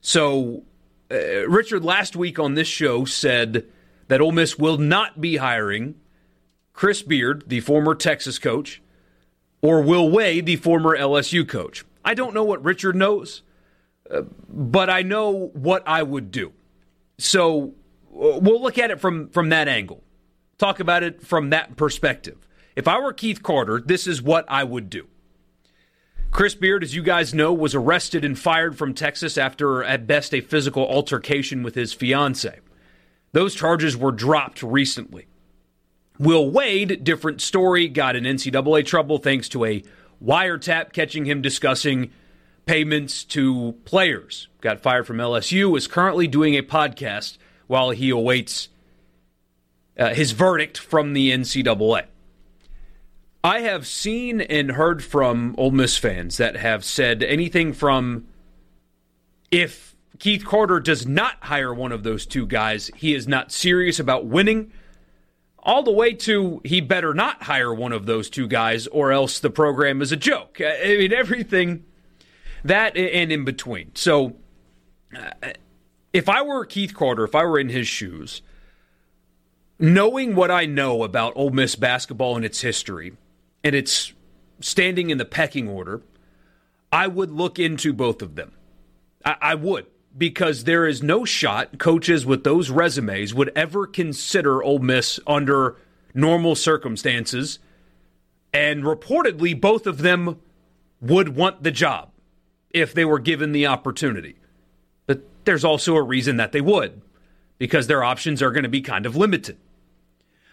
So, 0.00 0.62
uh, 1.10 1.48
Richard 1.48 1.84
last 1.84 2.16
week 2.16 2.38
on 2.38 2.54
this 2.54 2.68
show 2.68 3.04
said 3.04 3.66
that 4.08 4.20
Ole 4.20 4.32
Miss 4.32 4.58
will 4.58 4.78
not 4.78 5.20
be 5.20 5.36
hiring 5.36 5.96
Chris 6.72 7.02
Beard, 7.02 7.44
the 7.46 7.60
former 7.60 7.94
Texas 7.94 8.38
coach, 8.38 8.82
or 9.62 9.82
Will 9.82 10.10
Wade, 10.10 10.46
the 10.46 10.56
former 10.56 10.96
LSU 10.96 11.46
coach. 11.48 11.84
I 12.06 12.14
don't 12.14 12.32
know 12.32 12.44
what 12.44 12.64
Richard 12.64 12.96
knows, 12.96 13.42
uh, 14.08 14.22
but 14.48 14.88
I 14.88 15.02
know 15.02 15.50
what 15.52 15.82
I 15.86 16.02
would 16.02 16.30
do. 16.30 16.52
So 17.18 17.74
uh, 18.14 18.38
we'll 18.40 18.62
look 18.62 18.78
at 18.78 18.90
it 18.90 19.00
from 19.00 19.28
from 19.28 19.50
that 19.50 19.68
angle. 19.68 20.02
Talk 20.56 20.80
about 20.80 21.02
it 21.02 21.20
from 21.20 21.50
that 21.50 21.76
perspective. 21.76 22.46
If 22.76 22.86
I 22.86 22.98
were 22.98 23.12
Keith 23.12 23.42
Carter, 23.42 23.82
this 23.84 24.06
is 24.06 24.22
what 24.22 24.44
I 24.48 24.64
would 24.64 24.88
do. 24.88 25.08
Chris 26.30 26.54
Beard, 26.54 26.82
as 26.82 26.94
you 26.94 27.02
guys 27.02 27.32
know, 27.34 27.52
was 27.52 27.74
arrested 27.74 28.24
and 28.24 28.38
fired 28.38 28.76
from 28.76 28.92
Texas 28.92 29.38
after, 29.38 29.82
at 29.82 30.06
best, 30.06 30.34
a 30.34 30.40
physical 30.40 30.86
altercation 30.86 31.62
with 31.62 31.74
his 31.74 31.94
fiance. 31.94 32.60
Those 33.32 33.54
charges 33.54 33.96
were 33.96 34.12
dropped 34.12 34.62
recently. 34.62 35.26
Will 36.18 36.50
Wade, 36.50 37.04
different 37.04 37.40
story, 37.40 37.88
got 37.88 38.16
in 38.16 38.24
NCAA 38.24 38.84
trouble 38.84 39.18
thanks 39.18 39.48
to 39.50 39.64
a 39.64 39.82
wiretap 40.24 40.92
catching 40.92 41.24
him 41.24 41.42
discussing 41.42 42.10
payments 42.64 43.24
to 43.24 43.76
players. 43.84 44.48
Got 44.60 44.80
fired 44.80 45.06
from 45.06 45.18
LSU, 45.18 45.76
is 45.76 45.86
currently 45.86 46.26
doing 46.26 46.54
a 46.54 46.62
podcast 46.62 47.38
while 47.66 47.90
he 47.90 48.10
awaits 48.10 48.68
uh, 49.98 50.14
his 50.14 50.32
verdict 50.32 50.78
from 50.78 51.12
the 51.12 51.30
NCAA. 51.30 52.06
I 53.42 53.60
have 53.60 53.86
seen 53.86 54.40
and 54.40 54.72
heard 54.72 55.04
from 55.04 55.54
Ole 55.56 55.70
Miss 55.70 55.96
fans 55.96 56.36
that 56.36 56.56
have 56.56 56.84
said 56.84 57.22
anything 57.22 57.72
from 57.72 58.26
if 59.52 59.94
Keith 60.18 60.44
Carter 60.44 60.80
does 60.80 61.06
not 61.06 61.36
hire 61.42 61.72
one 61.72 61.92
of 61.92 62.02
those 62.02 62.26
two 62.26 62.46
guys, 62.46 62.90
he 62.96 63.14
is 63.14 63.28
not 63.28 63.52
serious 63.52 64.00
about 64.00 64.26
winning 64.26 64.72
all 65.66 65.82
the 65.82 65.92
way 65.92 66.14
to 66.14 66.62
he 66.64 66.80
better 66.80 67.12
not 67.12 67.42
hire 67.42 67.74
one 67.74 67.92
of 67.92 68.06
those 68.06 68.30
two 68.30 68.46
guys 68.46 68.86
or 68.86 69.10
else 69.10 69.40
the 69.40 69.50
program 69.50 70.00
is 70.00 70.12
a 70.12 70.16
joke. 70.16 70.60
I 70.60 70.96
mean, 70.96 71.12
everything 71.12 71.84
that 72.64 72.96
and 72.96 73.32
in 73.32 73.44
between. 73.44 73.90
So, 73.94 74.36
uh, 75.14 75.50
if 76.12 76.28
I 76.28 76.40
were 76.40 76.64
Keith 76.64 76.94
Carter, 76.94 77.24
if 77.24 77.34
I 77.34 77.44
were 77.44 77.58
in 77.58 77.68
his 77.68 77.88
shoes, 77.88 78.40
knowing 79.78 80.34
what 80.34 80.50
I 80.50 80.64
know 80.64 81.02
about 81.02 81.34
Ole 81.36 81.50
Miss 81.50 81.74
basketball 81.74 82.36
and 82.36 82.44
its 82.44 82.60
history 82.60 83.14
and 83.62 83.74
its 83.74 84.12
standing 84.60 85.10
in 85.10 85.18
the 85.18 85.24
pecking 85.24 85.68
order, 85.68 86.00
I 86.92 87.08
would 87.08 87.30
look 87.30 87.58
into 87.58 87.92
both 87.92 88.22
of 88.22 88.36
them. 88.36 88.52
I, 89.24 89.36
I 89.40 89.54
would 89.56 89.86
because 90.16 90.64
there 90.64 90.86
is 90.86 91.02
no 91.02 91.24
shot 91.24 91.78
coaches 91.78 92.24
with 92.24 92.44
those 92.44 92.70
resumes 92.70 93.34
would 93.34 93.52
ever 93.54 93.86
consider 93.86 94.62
Ole 94.62 94.78
Miss 94.78 95.20
under 95.26 95.76
normal 96.14 96.54
circumstances. 96.54 97.58
And 98.52 98.82
reportedly, 98.82 99.58
both 99.58 99.86
of 99.86 99.98
them 99.98 100.40
would 101.00 101.36
want 101.36 101.62
the 101.62 101.70
job 101.70 102.10
if 102.70 102.94
they 102.94 103.04
were 103.04 103.18
given 103.18 103.52
the 103.52 103.66
opportunity. 103.66 104.36
But 105.06 105.22
there's 105.44 105.64
also 105.64 105.94
a 105.96 106.02
reason 106.02 106.36
that 106.38 106.52
they 106.52 106.60
would, 106.60 107.02
because 107.58 107.86
their 107.86 108.02
options 108.02 108.42
are 108.42 108.50
going 108.50 108.62
to 108.62 108.68
be 108.68 108.80
kind 108.80 109.04
of 109.06 109.16
limited. 109.16 109.58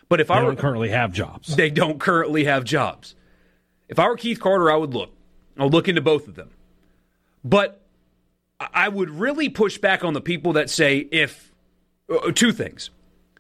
But 0.10 0.20
if 0.20 0.28
they 0.28 0.34
I 0.34 0.42
don't 0.42 0.60
currently 0.60 0.90
have 0.90 1.14
jobs, 1.14 1.56
they 1.56 1.70
don't 1.70 2.00
currently 2.00 2.44
have 2.44 2.66
jobs. 2.66 3.16
If 3.88 4.00
I 4.00 4.08
were 4.08 4.18
Keith 4.18 4.40
Carter, 4.40 4.72
I 4.72 4.76
would 4.76 4.94
look. 4.94 5.12
I 5.58 5.64
would 5.64 5.74
look 5.74 5.88
into 5.88 6.02
both 6.02 6.28
of 6.28 6.36
them. 6.36 6.50
But 7.44 7.83
I 8.74 8.90
would 8.90 9.10
really 9.10 9.50
push 9.50 9.78
back 9.78 10.04
on 10.04 10.14
the 10.14 10.22
people 10.22 10.54
that 10.54 10.70
say 10.70 10.98
if 11.12 11.52
uh, 12.10 12.32
two 12.32 12.52
things 12.52 12.90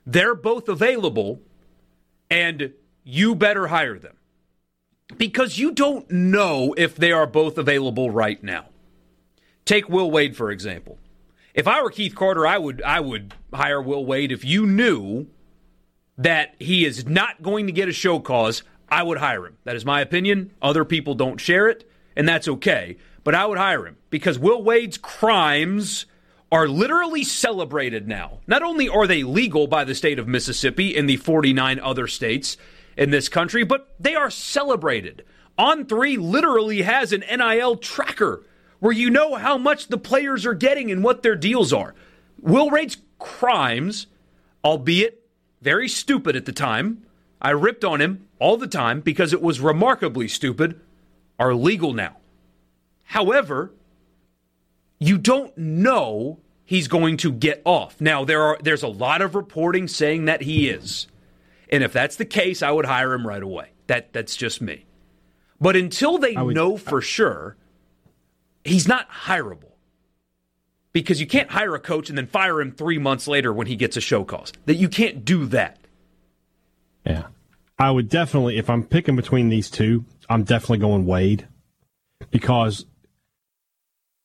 they're 0.06 0.36
both 0.36 0.68
available 0.68 1.42
and 2.30 2.74
you 3.04 3.36
better 3.36 3.68
hire 3.68 3.98
them 4.00 4.18
because 5.18 5.58
you 5.58 5.72
don't 5.72 6.10
know 6.12 6.74
if 6.78 6.96
they 6.96 7.12
are 7.12 7.28
both 7.28 7.58
available 7.58 8.10
right 8.10 8.42
now. 8.44 8.66
Take 9.66 9.88
Will 9.88 10.12
Wade, 10.12 10.36
for 10.36 10.52
example. 10.52 10.98
If 11.54 11.68
I 11.68 11.82
were 11.82 11.92
Keith 11.92 12.16
Carter, 12.16 12.48
I 12.48 12.58
would 12.58 12.82
I 12.82 13.00
would 13.00 13.34
hire 13.54 13.82
Will 13.82 14.06
Wade 14.06 14.32
if 14.32 14.44
you 14.44 14.66
knew 14.66 15.28
that 16.18 16.56
he 16.60 16.86
is 16.86 17.06
not 17.06 17.42
going 17.42 17.68
to 17.68 17.72
get 17.72 17.90
a 17.90 17.94
show 17.94 18.20
cause. 18.20 18.64
I 18.90 19.04
would 19.04 19.20
hire 19.20 19.48
him. 19.48 19.58
That 19.64 19.76
is 19.76 19.86
my 19.86 20.02
opinion. 20.02 20.52
Other 20.62 20.86
people 20.86 21.16
don't 21.16 21.40
share 21.40 21.68
it, 21.68 21.90
and 22.16 22.28
that's 22.28 22.48
okay. 22.48 22.98
But 23.24 23.36
I 23.36 23.46
would 23.46 23.58
hire 23.58 23.86
him 23.86 23.98
because 24.10 24.38
Will 24.38 24.62
Wade's 24.62 24.98
crimes 24.98 26.06
are 26.52 26.68
literally 26.68 27.24
celebrated 27.24 28.08
now. 28.08 28.40
Not 28.46 28.62
only 28.62 28.88
are 28.88 29.08
they 29.08 29.24
legal 29.24 29.66
by 29.66 29.84
the 29.84 29.96
state 29.96 30.20
of 30.20 30.28
Mississippi 30.28 30.96
and 30.96 31.10
the 31.10 31.18
49 31.18 31.80
other 31.80 32.08
states 32.08 32.58
in 32.96 33.10
this 33.10 33.28
country, 33.28 33.64
but 33.64 33.96
they 34.00 34.16
are 34.16 34.30
celebrated. 34.30 35.26
On 35.58 35.86
three 35.86 36.18
literally 36.18 36.84
has 36.84 37.12
an 37.12 37.24
NIL 37.30 37.78
tracker 37.78 38.44
where 38.80 38.92
you 38.92 39.10
know 39.10 39.36
how 39.36 39.58
much 39.58 39.88
the 39.88 39.98
players 39.98 40.46
are 40.46 40.54
getting 40.54 40.92
and 40.92 41.04
what 41.04 41.24
their 41.24 41.36
deals 41.36 41.72
are. 41.72 41.96
Will 42.40 42.70
Wade's 42.70 42.98
crimes, 43.18 44.08
albeit 44.64 45.26
very 45.62 45.88
stupid 45.88 46.36
at 46.36 46.46
the 46.46 46.52
time, 46.52 47.06
I 47.42 47.52
ripped 47.52 47.86
on 47.86 48.02
him 48.02 48.28
all 48.40 48.58
the 48.58 48.68
time 48.68 49.02
because 49.02 49.34
it 49.34 49.42
was 49.42 49.60
remarkably 49.60 50.28
stupid, 50.28 50.80
are 51.40 51.56
legal 51.56 51.94
now. 51.94 52.18
However, 53.14 53.72
you 54.98 55.20
don't 55.20 55.56
know 55.56 56.40
he's 56.66 56.88
going 56.88 57.18
to 57.18 57.32
get 57.32 57.62
off. 57.64 58.02
Now 58.02 58.26
there 58.26 58.42
are 58.42 58.58
there's 58.64 58.82
a 58.82 58.88
lot 58.88 59.22
of 59.22 59.36
reporting 59.36 59.88
saying 59.88 60.26
that 60.26 60.42
he 60.42 60.68
is. 60.68 61.06
And 61.70 61.84
if 61.84 61.94
that's 61.94 62.16
the 62.16 62.26
case, 62.26 62.64
I 62.64 62.72
would 62.72 62.86
hire 62.86 63.14
him 63.14 63.28
right 63.28 63.44
away. 63.44 63.70
That 63.86 64.14
that's 64.14 64.36
just 64.36 64.64
me. 64.64 64.88
But 65.62 65.76
until 65.76 66.18
they 66.18 66.36
would, 66.36 66.56
know 66.56 66.76
for 66.76 67.02
sure, 67.02 67.56
he's 68.64 68.88
not 68.88 69.08
hireable 69.12 69.74
because 70.92 71.22
you 71.22 71.28
can't 71.28 71.52
hire 71.52 71.76
a 71.76 71.80
coach 71.80 72.10
and 72.10 72.18
then 72.18 72.26
fire 72.26 72.60
him 72.60 72.72
three 72.72 72.98
months 72.98 73.28
later 73.28 73.54
when 73.54 73.68
he 73.68 73.76
gets 73.76 73.96
a 73.96 74.02
show 74.02 74.24
cause. 74.24 74.54
That 74.66 74.78
you 74.78 74.90
can't 74.90 75.24
do 75.24 75.46
that. 75.50 75.78
Yeah, 77.06 77.28
I 77.78 77.92
would 77.92 78.10
definitely 78.10 78.58
if 78.58 78.72
I'm 78.72 78.84
picking 78.84 79.16
between 79.16 79.50
these 79.50 79.70
two, 79.70 80.04
I'm 80.28 80.46
definitely 80.46 80.80
going 80.80 81.06
Wade 81.06 81.48
because 82.32 82.88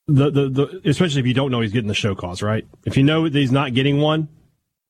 the, 0.09 0.31
the 0.31 0.49
the 0.49 0.81
especially 0.87 1.21
if 1.21 1.27
you 1.27 1.35
don't 1.35 1.51
know 1.51 1.61
he's 1.61 1.73
getting 1.73 1.89
the 1.89 1.95
show 1.95 2.15
cause 2.15 2.43
right. 2.43 2.67
If 2.85 2.97
you 2.97 3.05
know 3.05 3.29
that 3.29 3.39
he's 3.39 3.53
not 3.53 3.75
getting 3.75 3.99
one, 3.99 4.29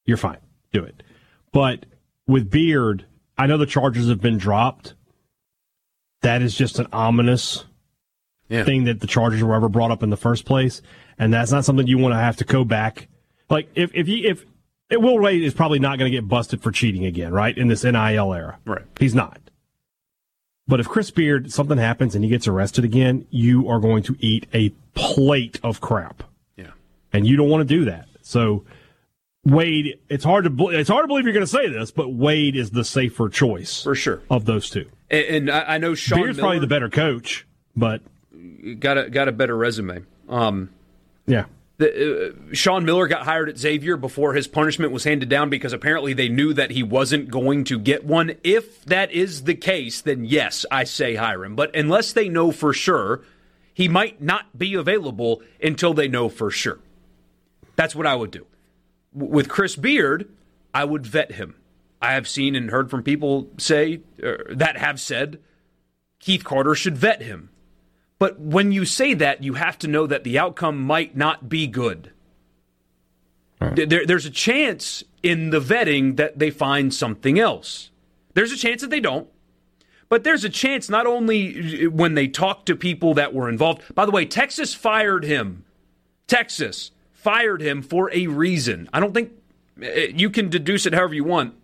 you're 0.06 0.16
fine. 0.16 0.38
Do 0.72 0.84
it. 0.84 1.02
But 1.52 1.86
with 2.26 2.50
Beard, 2.50 3.04
I 3.36 3.46
know 3.46 3.58
the 3.58 3.66
charges 3.66 4.08
have 4.08 4.20
been 4.20 4.38
dropped. 4.38 4.94
That 6.22 6.40
is 6.40 6.54
just 6.54 6.78
an 6.78 6.86
ominous 6.92 7.64
yeah. 8.48 8.64
thing 8.64 8.84
that 8.84 9.00
the 9.00 9.06
charges 9.06 9.42
were 9.42 9.54
ever 9.54 9.68
brought 9.68 9.90
up 9.90 10.02
in 10.02 10.10
the 10.10 10.16
first 10.16 10.44
place, 10.44 10.82
and 11.18 11.34
that's 11.34 11.50
not 11.50 11.64
something 11.64 11.86
you 11.86 11.98
want 11.98 12.12
to 12.12 12.18
have 12.18 12.36
to 12.36 12.44
go 12.44 12.64
back. 12.64 13.08
Like 13.50 13.70
if 13.74 13.90
if 13.94 14.08
you 14.08 14.28
if 14.28 14.44
it, 14.88 15.02
Will 15.02 15.18
Wade 15.18 15.42
is 15.42 15.52
probably 15.52 15.80
not 15.80 15.98
going 15.98 16.10
to 16.10 16.16
get 16.16 16.28
busted 16.28 16.62
for 16.62 16.70
cheating 16.70 17.04
again, 17.04 17.32
right? 17.32 17.56
In 17.56 17.66
this 17.66 17.82
NIL 17.82 18.32
era, 18.32 18.58
right? 18.64 18.84
He's 19.00 19.14
not. 19.14 19.40
But 20.68 20.80
if 20.80 20.88
Chris 20.88 21.10
Beard 21.10 21.50
something 21.50 21.78
happens 21.78 22.14
and 22.14 22.22
he 22.22 22.30
gets 22.30 22.46
arrested 22.46 22.84
again, 22.84 23.26
you 23.30 23.68
are 23.68 23.80
going 23.80 24.02
to 24.04 24.16
eat 24.20 24.46
a 24.54 24.68
plate 24.94 25.58
of 25.62 25.80
crap. 25.80 26.22
Yeah, 26.56 26.72
and 27.12 27.26
you 27.26 27.36
don't 27.36 27.48
want 27.48 27.66
to 27.66 27.74
do 27.74 27.84
that. 27.86 28.06
So. 28.22 28.64
Wade, 29.44 29.98
it's 30.10 30.24
hard 30.24 30.44
to 30.44 30.68
it's 30.70 30.90
hard 30.90 31.04
to 31.04 31.08
believe 31.08 31.24
you're 31.24 31.32
going 31.32 31.46
to 31.46 31.50
say 31.50 31.68
this, 31.70 31.90
but 31.90 32.12
Wade 32.12 32.54
is 32.54 32.70
the 32.70 32.84
safer 32.84 33.30
choice 33.30 33.82
for 33.82 33.94
sure 33.94 34.20
of 34.28 34.44
those 34.44 34.68
two. 34.68 34.90
And, 35.10 35.48
and 35.48 35.50
I 35.50 35.78
know 35.78 35.94
Sean 35.94 36.18
Beard's 36.18 36.36
Miller, 36.36 36.48
probably 36.48 36.58
the 36.58 36.66
better 36.66 36.90
coach, 36.90 37.46
but 37.74 38.02
got 38.78 38.98
a 38.98 39.08
got 39.08 39.28
a 39.28 39.32
better 39.32 39.56
resume. 39.56 40.04
Um, 40.28 40.70
yeah. 41.26 41.46
The, 41.78 42.34
uh, 42.50 42.54
Sean 42.54 42.84
Miller 42.84 43.06
got 43.06 43.22
hired 43.22 43.48
at 43.48 43.56
Xavier 43.56 43.96
before 43.96 44.34
his 44.34 44.48
punishment 44.48 44.92
was 44.92 45.04
handed 45.04 45.28
down 45.28 45.48
because 45.48 45.72
apparently 45.72 46.12
they 46.12 46.28
knew 46.28 46.52
that 46.52 46.72
he 46.72 46.82
wasn't 46.82 47.30
going 47.30 47.64
to 47.64 47.78
get 47.78 48.04
one. 48.04 48.34
If 48.42 48.84
that 48.84 49.12
is 49.12 49.44
the 49.44 49.54
case, 49.54 50.00
then 50.00 50.24
yes, 50.24 50.66
I 50.70 50.84
say 50.84 51.14
hire 51.14 51.44
him. 51.44 51.54
But 51.54 51.74
unless 51.76 52.12
they 52.12 52.28
know 52.28 52.50
for 52.50 52.72
sure, 52.72 53.22
he 53.72 53.88
might 53.88 54.20
not 54.20 54.58
be 54.58 54.74
available 54.74 55.40
until 55.62 55.94
they 55.94 56.08
know 56.08 56.28
for 56.28 56.50
sure. 56.50 56.80
That's 57.76 57.94
what 57.94 58.06
I 58.06 58.16
would 58.16 58.32
do. 58.32 58.44
With 59.12 59.48
Chris 59.48 59.76
Beard, 59.76 60.28
I 60.74 60.84
would 60.84 61.06
vet 61.06 61.32
him. 61.32 61.54
I 62.02 62.14
have 62.14 62.28
seen 62.28 62.56
and 62.56 62.70
heard 62.70 62.90
from 62.90 63.04
people 63.04 63.48
say 63.56 64.00
uh, 64.22 64.34
that 64.50 64.76
have 64.78 65.00
said 65.00 65.38
Keith 66.18 66.42
Carter 66.42 66.74
should 66.74 66.96
vet 66.96 67.22
him. 67.22 67.50
But 68.18 68.40
when 68.40 68.72
you 68.72 68.84
say 68.84 69.14
that, 69.14 69.44
you 69.44 69.54
have 69.54 69.78
to 69.78 69.88
know 69.88 70.06
that 70.06 70.24
the 70.24 70.38
outcome 70.38 70.82
might 70.82 71.16
not 71.16 71.48
be 71.48 71.66
good. 71.66 72.12
Right. 73.60 73.88
There, 73.88 74.06
there's 74.06 74.26
a 74.26 74.30
chance 74.30 75.04
in 75.22 75.50
the 75.50 75.60
vetting 75.60 76.16
that 76.16 76.38
they 76.38 76.50
find 76.50 76.92
something 76.92 77.38
else. 77.38 77.90
There's 78.34 78.52
a 78.52 78.56
chance 78.56 78.82
that 78.82 78.90
they 78.90 79.00
don't. 79.00 79.28
But 80.08 80.24
there's 80.24 80.44
a 80.44 80.48
chance 80.48 80.88
not 80.88 81.06
only 81.06 81.86
when 81.86 82.14
they 82.14 82.28
talk 82.28 82.64
to 82.66 82.74
people 82.74 83.14
that 83.14 83.34
were 83.34 83.48
involved. 83.48 83.94
By 83.94 84.06
the 84.06 84.10
way, 84.10 84.24
Texas 84.24 84.72
fired 84.74 85.24
him. 85.24 85.64
Texas 86.26 86.92
fired 87.12 87.60
him 87.60 87.82
for 87.82 88.10
a 88.12 88.26
reason. 88.26 88.88
I 88.92 89.00
don't 89.00 89.12
think 89.12 89.32
eh, 89.82 90.12
you 90.14 90.30
can 90.30 90.48
deduce 90.48 90.86
it 90.86 90.94
however 90.94 91.14
you 91.14 91.24
want. 91.24 91.54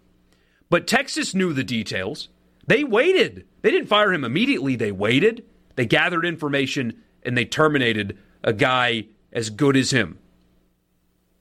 But 0.69 0.87
Texas 0.87 1.35
knew 1.35 1.53
the 1.53 1.65
details. 1.65 2.29
They 2.67 2.85
waited. 2.85 3.47
They 3.63 3.71
didn't 3.71 3.89
fire 3.89 4.13
him 4.13 4.25
immediately. 4.25 4.77
They 4.77 4.93
waited. 4.93 5.45
They 5.77 5.87
gathered 5.87 6.25
information 6.25 7.03
and 7.23 7.37
they 7.37 7.45
terminated 7.45 8.19
a 8.43 8.53
guy 8.53 9.07
as 9.33 9.51
good 9.51 9.77
as 9.77 9.91
him. 9.91 10.19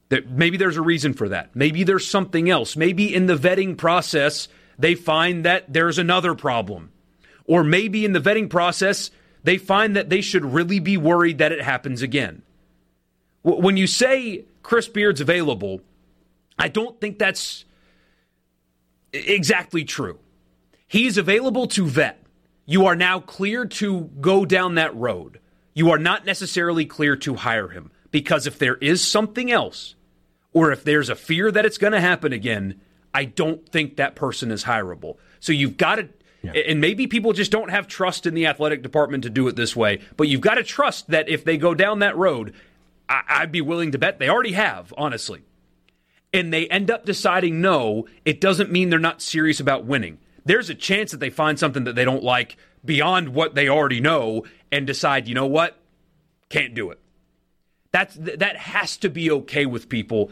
That 0.10 0.30
maybe 0.30 0.58
there's 0.58 0.78
a 0.78 0.82
reason 0.82 1.14
for 1.14 1.30
that. 1.30 1.56
Maybe 1.56 1.84
there's 1.84 2.08
something 2.08 2.50
else. 2.50 2.76
Maybe 2.76 3.14
in 3.14 3.26
the 3.26 3.36
vetting 3.36 3.78
process 3.78 4.48
they 4.78 4.96
find 4.96 5.46
that 5.46 5.72
there's 5.72 6.00
another 6.00 6.34
problem. 6.34 6.92
Or 7.46 7.64
maybe 7.64 8.06
in 8.06 8.14
the 8.14 8.20
vetting 8.20 8.50
process 8.50 9.12
they 9.44 9.58
find 9.58 9.96
that 9.96 10.10
they 10.10 10.22
should 10.22 10.46
really 10.46 10.80
be 10.80 10.98
worried 10.98 11.40
that 11.40 11.52
it 11.52 11.62
happens 11.62 12.02
again. 12.02 12.44
When 13.44 13.76
you 13.76 13.88
say 13.88 14.46
Chris 14.62 14.88
Beard's 14.88 15.20
available, 15.20 15.82
I 16.58 16.70
don't 16.70 17.00
think 17.02 17.20
that's 17.20 17.66
exactly 19.12 19.84
true. 19.84 20.20
He's 20.88 21.18
available 21.18 21.68
to 21.68 21.86
vet 21.86 22.23
you 22.66 22.86
are 22.86 22.96
now 22.96 23.20
clear 23.20 23.66
to 23.66 24.02
go 24.22 24.46
down 24.46 24.76
that 24.76 24.96
road. 24.96 25.40
You 25.74 25.92
are 25.92 25.98
not 25.98 26.26
necessarily 26.26 26.86
clear 26.86 27.16
to 27.18 27.36
hire 27.36 27.70
him 27.70 27.92
because 28.12 28.48
if 28.48 28.60
there 28.60 28.76
is 28.76 29.06
something 29.06 29.52
else, 29.52 29.96
or 30.54 30.72
if 30.72 30.84
there's 30.84 31.10
a 31.10 31.16
fear 31.16 31.52
that 31.52 31.66
it's 31.66 31.78
going 31.78 31.94
to 31.94 32.00
happen 32.00 32.32
again, 32.32 32.80
I 33.14 33.26
don't 33.26 33.68
think 33.68 33.98
that 33.98 34.16
person 34.16 34.52
is 34.52 34.64
hireable. 34.64 35.18
So 35.40 35.52
you've 35.52 35.78
got 35.78 35.96
to, 35.96 36.10
yeah. 36.44 36.52
and 36.52 36.80
maybe 36.80 37.08
people 37.08 37.34
just 37.34 37.52
don't 37.52 37.72
have 37.72 37.88
trust 37.88 38.26
in 38.26 38.34
the 38.34 38.46
athletic 38.46 38.84
department 38.84 39.24
to 39.24 39.30
do 39.30 39.48
it 39.48 39.56
this 39.56 39.76
way, 39.76 40.00
but 40.16 40.28
you've 40.28 40.42
got 40.42 40.56
to 40.56 40.64
trust 40.64 41.10
that 41.10 41.28
if 41.28 41.44
they 41.44 41.58
go 41.58 41.74
down 41.74 42.00
that 42.00 42.16
road, 42.16 42.54
I, 43.10 43.42
would 43.42 43.52
be 43.52 43.62
willing 43.62 43.92
to 43.92 43.98
bet 43.98 44.20
they 44.20 44.30
already 44.30 44.54
have, 44.54 44.94
honestly. 44.98 45.42
And 46.32 46.54
they 46.54 46.68
end 46.68 46.90
up 46.90 47.06
deciding 47.06 47.62
no, 47.62 48.08
it 48.26 48.40
doesn't 48.40 48.72
mean 48.72 48.90
they're 48.90 49.00
not 49.00 49.22
serious 49.22 49.60
about 49.60 49.86
winning 49.86 50.20
there's 50.46 50.70
a 50.70 50.76
chance 50.76 51.12
that 51.12 51.20
they 51.20 51.30
find 51.30 51.58
something 51.58 51.86
that 51.86 51.96
they 51.96 52.06
don't 52.06 52.24
like 52.24 52.58
beyond 52.84 53.30
what 53.30 53.56
they 53.56 53.70
already 53.70 54.02
know 54.02 54.44
and 54.72 54.86
decide, 54.86 55.28
you 55.28 55.36
know 55.36 55.46
what, 55.46 55.78
can't 56.50 56.74
do 56.74 56.92
it. 56.92 57.00
That's 57.92 58.16
that 58.16 58.58
has 58.58 58.98
to 58.98 59.10
be 59.10 59.30
okay 59.30 59.68
with 59.68 59.88
people, 59.88 60.32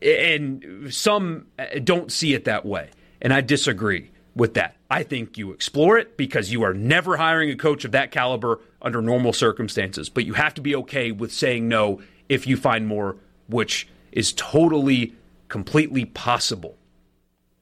and 0.00 0.92
some 0.92 1.46
uh, 1.58 1.66
don't 1.82 2.10
see 2.10 2.32
it 2.32 2.44
that 2.44 2.64
way, 2.64 2.88
and 3.20 3.32
I 3.32 3.42
disagree 3.42 4.10
with 4.34 4.54
that. 4.54 4.76
I 4.90 5.02
think 5.02 5.36
you 5.36 5.52
explore 5.52 5.98
it 5.98 6.16
because 6.16 6.50
you 6.50 6.62
are 6.62 6.72
never 6.72 7.16
hiring 7.16 7.50
a 7.50 7.56
coach 7.56 7.84
of 7.84 7.92
that 7.92 8.10
caliber 8.10 8.60
under 8.80 9.02
normal 9.02 9.32
circumstances, 9.34 10.08
but 10.08 10.24
you 10.24 10.32
have 10.32 10.54
to 10.54 10.60
be 10.62 10.74
okay 10.76 11.12
with 11.12 11.32
saying 11.32 11.68
no 11.68 12.00
if 12.28 12.46
you 12.46 12.56
find 12.56 12.86
more, 12.86 13.16
which 13.48 13.86
is 14.10 14.32
totally, 14.32 15.14
completely 15.48 16.06
possible. 16.06 16.76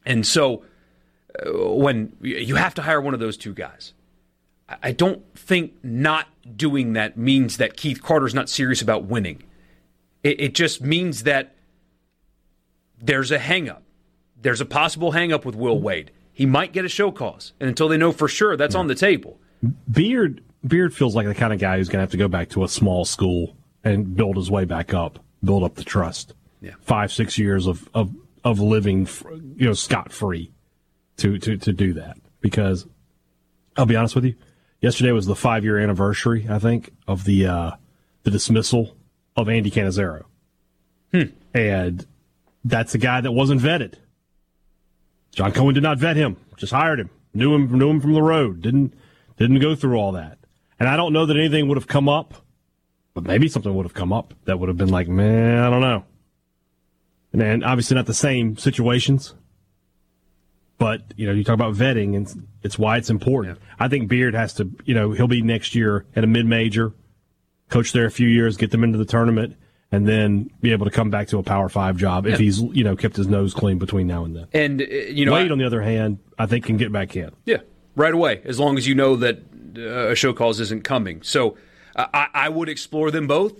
And 0.07 0.27
so 0.27 0.65
when 1.47 2.17
you 2.21 2.57
have 2.57 2.75
to 2.75 2.83
hire 2.83 3.01
one 3.01 3.15
of 3.15 3.21
those 3.21 3.37
two 3.37 3.55
guys. 3.55 3.95
I 4.83 4.93
don't 4.93 5.23
think 5.39 5.75
not 5.83 6.29
doing 6.57 6.95
that 6.95 7.17
means 7.17 7.59
that 7.59 7.77
Keith 7.77 8.03
Carter's 8.03 8.35
not 8.35 8.49
serious 8.49 8.81
about 8.81 9.05
winning. 9.05 9.43
It, 10.23 10.41
it 10.41 10.55
just 10.55 10.81
means 10.81 11.25
that 11.25 11.55
there's 13.01 13.31
a 13.31 13.39
hangup. 13.39 13.83
There's 14.41 14.61
a 14.61 14.65
possible 14.65 15.13
hangup 15.13 15.45
with 15.45 15.55
Will 15.55 15.79
Wade. 15.79 16.11
He 16.33 16.47
might 16.47 16.73
get 16.73 16.85
a 16.85 16.89
show 16.89 17.11
cause, 17.11 17.53
and 17.61 17.69
until 17.69 17.89
they 17.89 17.97
know 17.97 18.13
for 18.13 18.29
sure, 18.29 18.57
that's 18.57 18.75
yeah. 18.75 18.81
on 18.81 18.87
the 18.87 18.95
table. 18.95 19.39
Beard 19.91 20.43
Beard 20.67 20.95
feels 20.95 21.15
like 21.15 21.27
the 21.27 21.35
kind 21.35 21.53
of 21.53 21.59
guy 21.59 21.77
who's 21.77 21.89
going 21.89 21.99
to 21.99 22.03
have 22.03 22.11
to 22.13 22.17
go 22.17 22.29
back 22.29 22.49
to 22.51 22.65
a 22.65 22.69
small 22.69 23.05
school 23.05 23.55
and 23.85 24.17
build 24.17 24.37
his 24.37 24.51
way 24.51 24.65
back 24.65 24.95
up, 24.95 25.19
build 25.45 25.63
up 25.63 25.75
the 25.75 25.85
trust. 25.85 26.35
Yeah. 26.61 26.73
Five 26.81 27.13
six 27.13 27.37
years 27.37 27.67
of 27.67 27.89
of 27.95 28.15
of 28.45 28.59
living, 28.61 29.09
you 29.57 29.67
know, 29.67 29.75
scot 29.75 30.13
free 30.13 30.51
to, 31.23 31.39
to, 31.39 31.57
to 31.57 31.73
do 31.73 31.93
that 31.95 32.17
because 32.41 32.87
I'll 33.77 33.87
be 33.87 33.97
honest 33.97 34.17
with 34.17 34.25
you. 34.25 34.35
Yesterday 34.81 35.13
was 35.13 35.27
the 35.27 35.37
five 35.37 35.63
year 35.65 35.79
anniversary, 35.79 36.47
I 36.51 36.59
think, 36.59 36.93
of 37.07 37.25
the 37.25 37.47
uh, 37.47 37.71
the 38.25 38.33
dismissal 38.33 38.97
of 39.37 39.49
Andy 39.49 39.71
Cannizaro. 39.71 40.25
Hmm. 41.13 41.23
And 41.55 42.05
that's 42.65 42.95
a 42.95 42.99
guy 42.99 43.21
that 43.21 43.31
wasn't 43.31 43.61
vetted. 43.61 43.95
John 45.31 45.53
Cohen 45.53 45.75
did 45.75 45.85
not 45.85 45.99
vet 45.99 46.17
him, 46.17 46.37
just 46.57 46.73
hired 46.73 46.99
him, 46.99 47.11
knew 47.33 47.55
him, 47.55 47.79
knew 47.79 47.89
him 47.89 48.01
from 48.01 48.15
the 48.15 48.23
road, 48.23 48.61
didn't 48.61 48.95
didn't 49.37 49.61
go 49.61 49.77
through 49.77 49.97
all 49.97 50.13
that. 50.13 50.39
And 50.81 50.89
I 50.89 50.97
don't 50.97 51.13
know 51.13 51.27
that 51.27 51.37
anything 51.37 51.69
would 51.69 51.79
have 51.79 51.87
come 51.87 52.09
up, 52.09 52.35
but 53.15 53.23
maybe 53.23 53.49
something 53.49 53.73
would 53.73 53.87
have 53.87 53.95
come 53.95 54.13
up 54.13 54.35
that 54.47 54.59
would 54.59 54.69
have 54.69 54.77
been 54.77 54.89
like, 54.89 55.07
man, 55.07 55.63
I 55.63 55.71
don't 55.71 55.81
know. 55.81 56.05
And 57.33 57.41
then 57.41 57.63
obviously 57.63 57.95
not 57.95 58.07
the 58.07 58.15
same 58.15 58.57
situations, 58.57 59.35
but 60.83 61.15
you 61.17 61.29
know, 61.29 61.33
you 61.33 61.45
talk 61.45 61.55
about 61.55 61.75
vetting, 61.75 62.17
and 62.17 62.49
it's 62.65 62.77
why 62.77 62.97
it's 62.97 63.09
important. 63.09 63.57
Yeah. 63.57 63.75
I 63.79 63.87
think 63.87 64.09
Beard 64.09 64.35
has 64.35 64.55
to, 64.55 64.69
you 64.85 64.97
know, 64.97 65.13
he'll 65.13 65.29
be 65.29 65.41
next 65.41 65.77
year 65.77 66.07
at 66.17 66.25
a 66.25 66.27
mid 66.27 66.45
major, 66.45 66.93
coach 67.71 67.93
there 67.93 68.05
a 68.05 68.11
few 68.11 68.29
years, 68.29 68.57
get 68.57 68.73
them 68.73 68.83
into 68.83 68.99
the 68.99 69.05
tournament, 69.05 69.57
and 69.93 70.09
then 70.09 70.51
be 70.61 70.73
able 70.73 70.85
to 70.85 70.91
come 70.91 71.09
back 71.09 71.29
to 71.29 71.39
a 71.39 71.43
Power 71.45 71.69
Five 71.69 71.99
job 71.99 72.27
if 72.27 72.41
he's 72.41 72.61
you 72.61 72.83
know 72.83 72.97
kept 72.97 73.15
his 73.15 73.29
nose 73.29 73.55
clean 73.55 73.79
between 73.79 74.09
now 74.09 74.25
and 74.25 74.35
then. 74.35 74.49
And 74.53 74.83
uh, 74.83 74.85
you 74.87 75.25
know, 75.25 75.35
Wade 75.35 75.51
I, 75.51 75.53
on 75.53 75.59
the 75.59 75.65
other 75.65 75.83
hand, 75.83 76.19
I 76.37 76.47
think 76.47 76.65
can 76.65 76.79
get 76.79 76.91
back 76.91 77.15
in. 77.15 77.31
Yeah, 77.45 77.59
right 77.95 78.13
away 78.13 78.43
as 78.45 78.59
long 78.59 78.77
as 78.77 78.89
you 78.89 78.97
know 78.97 79.15
that 79.15 79.39
uh, 79.77 80.09
a 80.09 80.17
show 80.17 80.33
cause 80.33 80.59
isn't 80.59 80.83
coming. 80.83 81.23
So 81.23 81.57
uh, 81.95 82.07
I, 82.13 82.27
I, 82.35 82.49
would 82.49 82.69
explore 82.69 83.13
them 83.13 83.29
both. 83.29 83.53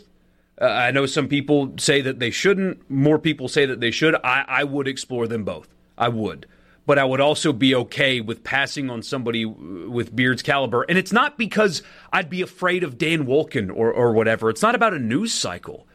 Uh, 0.61 0.65
I 0.65 0.91
know 0.91 1.07
some 1.07 1.29
people 1.29 1.75
say 1.79 2.01
that 2.01 2.19
they 2.19 2.33
shouldn't. 2.33 2.91
More 2.91 3.21
people 3.21 3.47
say 3.47 3.65
that 3.65 3.79
they 3.79 3.93
should. 3.93 4.17
I, 4.25 4.45
I 4.49 4.65
would 4.65 4.89
explore 4.89 5.29
them 5.29 5.45
both. 5.45 5.69
I 5.97 6.09
would. 6.09 6.47
But 6.85 6.99
I 6.99 7.05
would 7.05 7.21
also 7.21 7.53
be 7.53 7.75
okay 7.77 8.21
with 8.21 8.43
passing 8.43 8.91
on 8.91 9.03
somebody 9.03 9.45
with 9.45 10.15
Beard's 10.15 10.43
caliber. 10.43 10.83
And 10.83 10.99
it's 10.99 11.13
not 11.13 11.39
because 11.39 11.83
I'd 12.13 12.29
be 12.29 12.43
afraid 12.43 12.83
of 12.83 12.99
Dan 12.99 13.25
Wolken 13.25 13.71
or, 13.71 13.93
or 13.93 14.13
whatever. 14.13 14.51
It's 14.51 14.63
not 14.63 14.75
about 14.75 14.93
a 14.93 14.99
news 14.99 15.33
cycle. 15.33 15.87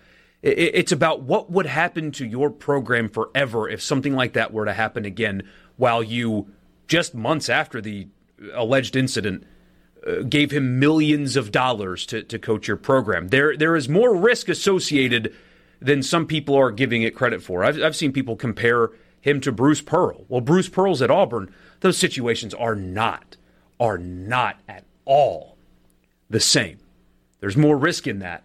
It's 0.41 0.91
about 0.91 1.23
what 1.23 1.51
would 1.51 1.65
happen 1.65 2.11
to 2.13 2.25
your 2.25 2.49
program 2.49 3.09
forever 3.09 3.67
if 3.67 3.81
something 3.81 4.13
like 4.13 4.33
that 4.33 4.53
were 4.53 4.65
to 4.65 4.73
happen 4.73 5.03
again 5.03 5.43
while 5.75 6.03
you, 6.03 6.51
just 6.87 7.13
months 7.13 7.49
after 7.49 7.81
the 7.81 8.07
alleged 8.53 8.95
incident, 8.95 9.45
uh, 10.05 10.21
gave 10.21 10.51
him 10.51 10.79
millions 10.79 11.35
of 11.35 11.51
dollars 11.51 12.05
to, 12.05 12.23
to 12.23 12.39
coach 12.39 12.67
your 12.67 12.77
program. 12.77 13.29
There, 13.29 13.57
there 13.57 13.75
is 13.75 13.89
more 13.89 14.15
risk 14.15 14.47
associated 14.47 15.35
than 15.81 16.01
some 16.01 16.25
people 16.25 16.55
are 16.55 16.71
giving 16.71 17.01
it 17.01 17.15
credit 17.15 17.41
for. 17.41 17.63
I've, 17.63 17.81
I've 17.81 17.95
seen 17.95 18.13
people 18.13 18.35
compare 18.35 18.91
him 19.21 19.41
to 19.41 19.51
Bruce 19.51 19.81
Pearl. 19.81 20.25
Well, 20.27 20.41
Bruce 20.41 20.69
Pearl's 20.69 21.01
at 21.01 21.11
Auburn. 21.11 21.53
Those 21.81 21.97
situations 21.97 22.53
are 22.53 22.75
not, 22.75 23.37
are 23.79 23.97
not 23.97 24.59
at 24.67 24.85
all 25.05 25.57
the 26.29 26.39
same. 26.39 26.79
There's 27.39 27.57
more 27.57 27.77
risk 27.77 28.07
in 28.07 28.19
that. 28.19 28.43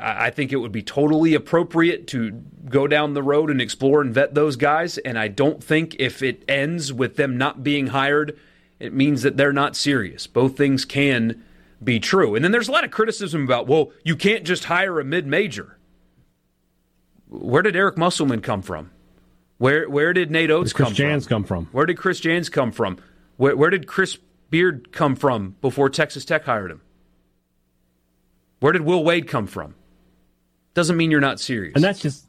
I 0.00 0.30
think 0.30 0.52
it 0.52 0.56
would 0.56 0.72
be 0.72 0.82
totally 0.82 1.34
appropriate 1.34 2.06
to 2.08 2.30
go 2.68 2.86
down 2.86 3.14
the 3.14 3.22
road 3.22 3.50
and 3.50 3.60
explore 3.60 4.00
and 4.00 4.14
vet 4.14 4.34
those 4.34 4.54
guys. 4.54 4.98
And 4.98 5.18
I 5.18 5.26
don't 5.26 5.62
think 5.62 5.96
if 5.98 6.22
it 6.22 6.44
ends 6.48 6.92
with 6.92 7.16
them 7.16 7.36
not 7.36 7.64
being 7.64 7.88
hired, 7.88 8.38
it 8.78 8.92
means 8.92 9.22
that 9.22 9.36
they're 9.36 9.52
not 9.52 9.74
serious. 9.74 10.28
Both 10.28 10.56
things 10.56 10.84
can 10.84 11.42
be 11.82 11.98
true. 11.98 12.36
And 12.36 12.44
then 12.44 12.52
there's 12.52 12.68
a 12.68 12.72
lot 12.72 12.84
of 12.84 12.92
criticism 12.92 13.42
about, 13.42 13.66
well, 13.66 13.90
you 14.04 14.14
can't 14.14 14.44
just 14.44 14.64
hire 14.64 15.00
a 15.00 15.04
mid 15.04 15.26
major. 15.26 15.78
Where 17.28 17.62
did 17.62 17.74
Eric 17.74 17.98
Musselman 17.98 18.40
come 18.40 18.62
from? 18.62 18.90
Where 19.58 19.88
where 19.90 20.12
did 20.12 20.30
Nate 20.30 20.50
Oats 20.50 20.72
come 20.72 20.94
Chris 20.94 21.24
from? 21.24 21.28
Come 21.28 21.44
from? 21.44 21.66
Where 21.72 21.84
did 21.84 21.98
Chris 21.98 22.20
Jans 22.20 22.48
come 22.48 22.72
from? 22.72 22.98
Where, 23.36 23.56
where 23.56 23.70
did 23.70 23.86
Chris 23.86 24.18
Beard 24.50 24.92
come 24.92 25.16
from 25.16 25.56
before 25.60 25.90
Texas 25.90 26.24
Tech 26.24 26.44
hired 26.44 26.70
him? 26.70 26.80
Where 28.60 28.72
did 28.72 28.82
Will 28.82 29.04
Wade 29.04 29.28
come 29.28 29.46
from? 29.46 29.74
Doesn't 30.74 30.96
mean 30.96 31.10
you're 31.10 31.20
not 31.20 31.40
serious. 31.40 31.74
And 31.74 31.82
that's 31.82 32.00
just 32.00 32.26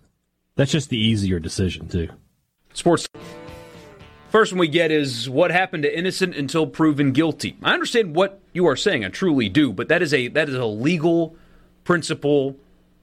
that's 0.56 0.72
just 0.72 0.90
the 0.90 0.98
easier 0.98 1.40
decision 1.40 1.88
too. 1.88 2.10
Sports. 2.74 3.08
First 4.30 4.52
one 4.52 4.60
we 4.60 4.68
get 4.68 4.92
is 4.92 5.30
what 5.30 5.50
happened 5.50 5.84
to 5.84 5.98
innocent 5.98 6.36
until 6.36 6.68
proven 6.68 7.14
guilty. 7.14 7.58
I 7.64 7.74
understand 7.74 8.16
what 8.16 8.42
you 8.54 8.68
are 8.68 8.76
saying, 8.76 9.04
I 9.04 9.10
truly 9.10 9.50
do, 9.50 9.74
but 9.74 9.88
that 9.88 10.02
is 10.02 10.14
a 10.14 10.28
that 10.30 10.50
is 10.50 10.56
a 10.56 10.66
legal 10.66 11.36
principle 11.84 12.56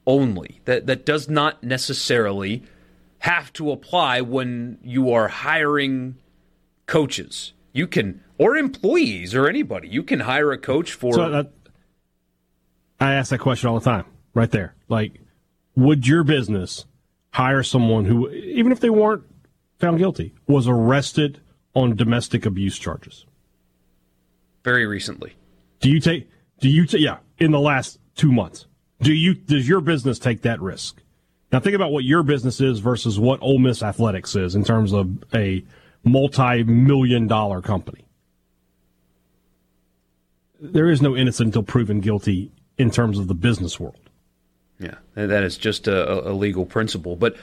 only. 0.05 0.59
That 0.65 0.85
that 0.87 1.05
does 1.05 1.29
not 1.29 1.63
necessarily 1.63 2.63
have 3.19 3.51
to 3.53 3.71
apply 3.71 4.21
when 4.21 4.77
you 4.83 5.11
are 5.11 5.27
hiring 5.27 6.15
coaches. 6.85 7.53
You 7.73 7.87
can 7.87 8.23
or 8.37 8.57
employees 8.57 9.35
or 9.35 9.47
anybody. 9.47 9.87
You 9.89 10.03
can 10.03 10.21
hire 10.21 10.51
a 10.51 10.57
coach 10.57 10.93
for 10.93 11.13
so, 11.13 11.21
uh, 11.21 11.43
I 12.99 13.13
ask 13.13 13.29
that 13.29 13.39
question 13.39 13.69
all 13.69 13.79
the 13.79 13.85
time, 13.85 14.05
right 14.33 14.49
there. 14.49 14.75
Like, 14.87 15.19
would 15.75 16.07
your 16.07 16.23
business 16.23 16.85
hire 17.31 17.61
someone 17.61 18.05
who, 18.05 18.29
even 18.31 18.71
if 18.71 18.79
they 18.79 18.89
weren't 18.89 19.23
found 19.77 19.99
guilty, 19.99 20.33
was 20.47 20.67
arrested 20.67 21.39
on 21.75 21.95
domestic 21.95 22.45
abuse 22.45 22.79
charges? 22.79 23.25
Very 24.63 24.87
recently. 24.87 25.35
Do 25.79 25.89
you 25.89 25.99
take? 25.99 26.29
Do 26.59 26.69
you? 26.69 26.85
take? 26.85 27.01
yeah, 27.01 27.17
in 27.37 27.51
the 27.51 27.59
last 27.59 27.99
two 28.15 28.31
months. 28.31 28.65
Do 29.01 29.13
you? 29.13 29.35
Does 29.35 29.69
your 29.69 29.81
business 29.81 30.17
take 30.17 30.41
that 30.41 30.59
risk? 30.59 31.01
Now 31.51 31.59
think 31.59 31.75
about 31.75 31.91
what 31.91 32.03
your 32.03 32.23
business 32.23 32.59
is 32.59 32.79
versus 32.79 33.17
what 33.17 33.41
Ole 33.41 33.59
Miss 33.59 33.81
Athletics 33.81 34.35
is 34.35 34.55
in 34.55 34.63
terms 34.63 34.93
of 34.93 35.23
a 35.33 35.63
multi-million 36.03 37.27
dollar 37.27 37.61
company. 37.61 38.05
There 40.59 40.89
is 40.89 41.01
no 41.01 41.15
innocent 41.15 41.47
until 41.47 41.63
proven 41.63 41.99
guilty 41.99 42.51
in 42.77 42.91
terms 42.91 43.17
of 43.19 43.27
the 43.27 43.33
business 43.33 43.79
world. 43.79 44.09
Yeah, 44.79 44.95
that 45.15 45.43
is 45.43 45.57
just 45.57 45.87
a, 45.87 46.29
a 46.29 46.33
legal 46.33 46.65
principle. 46.65 47.15
But 47.15 47.35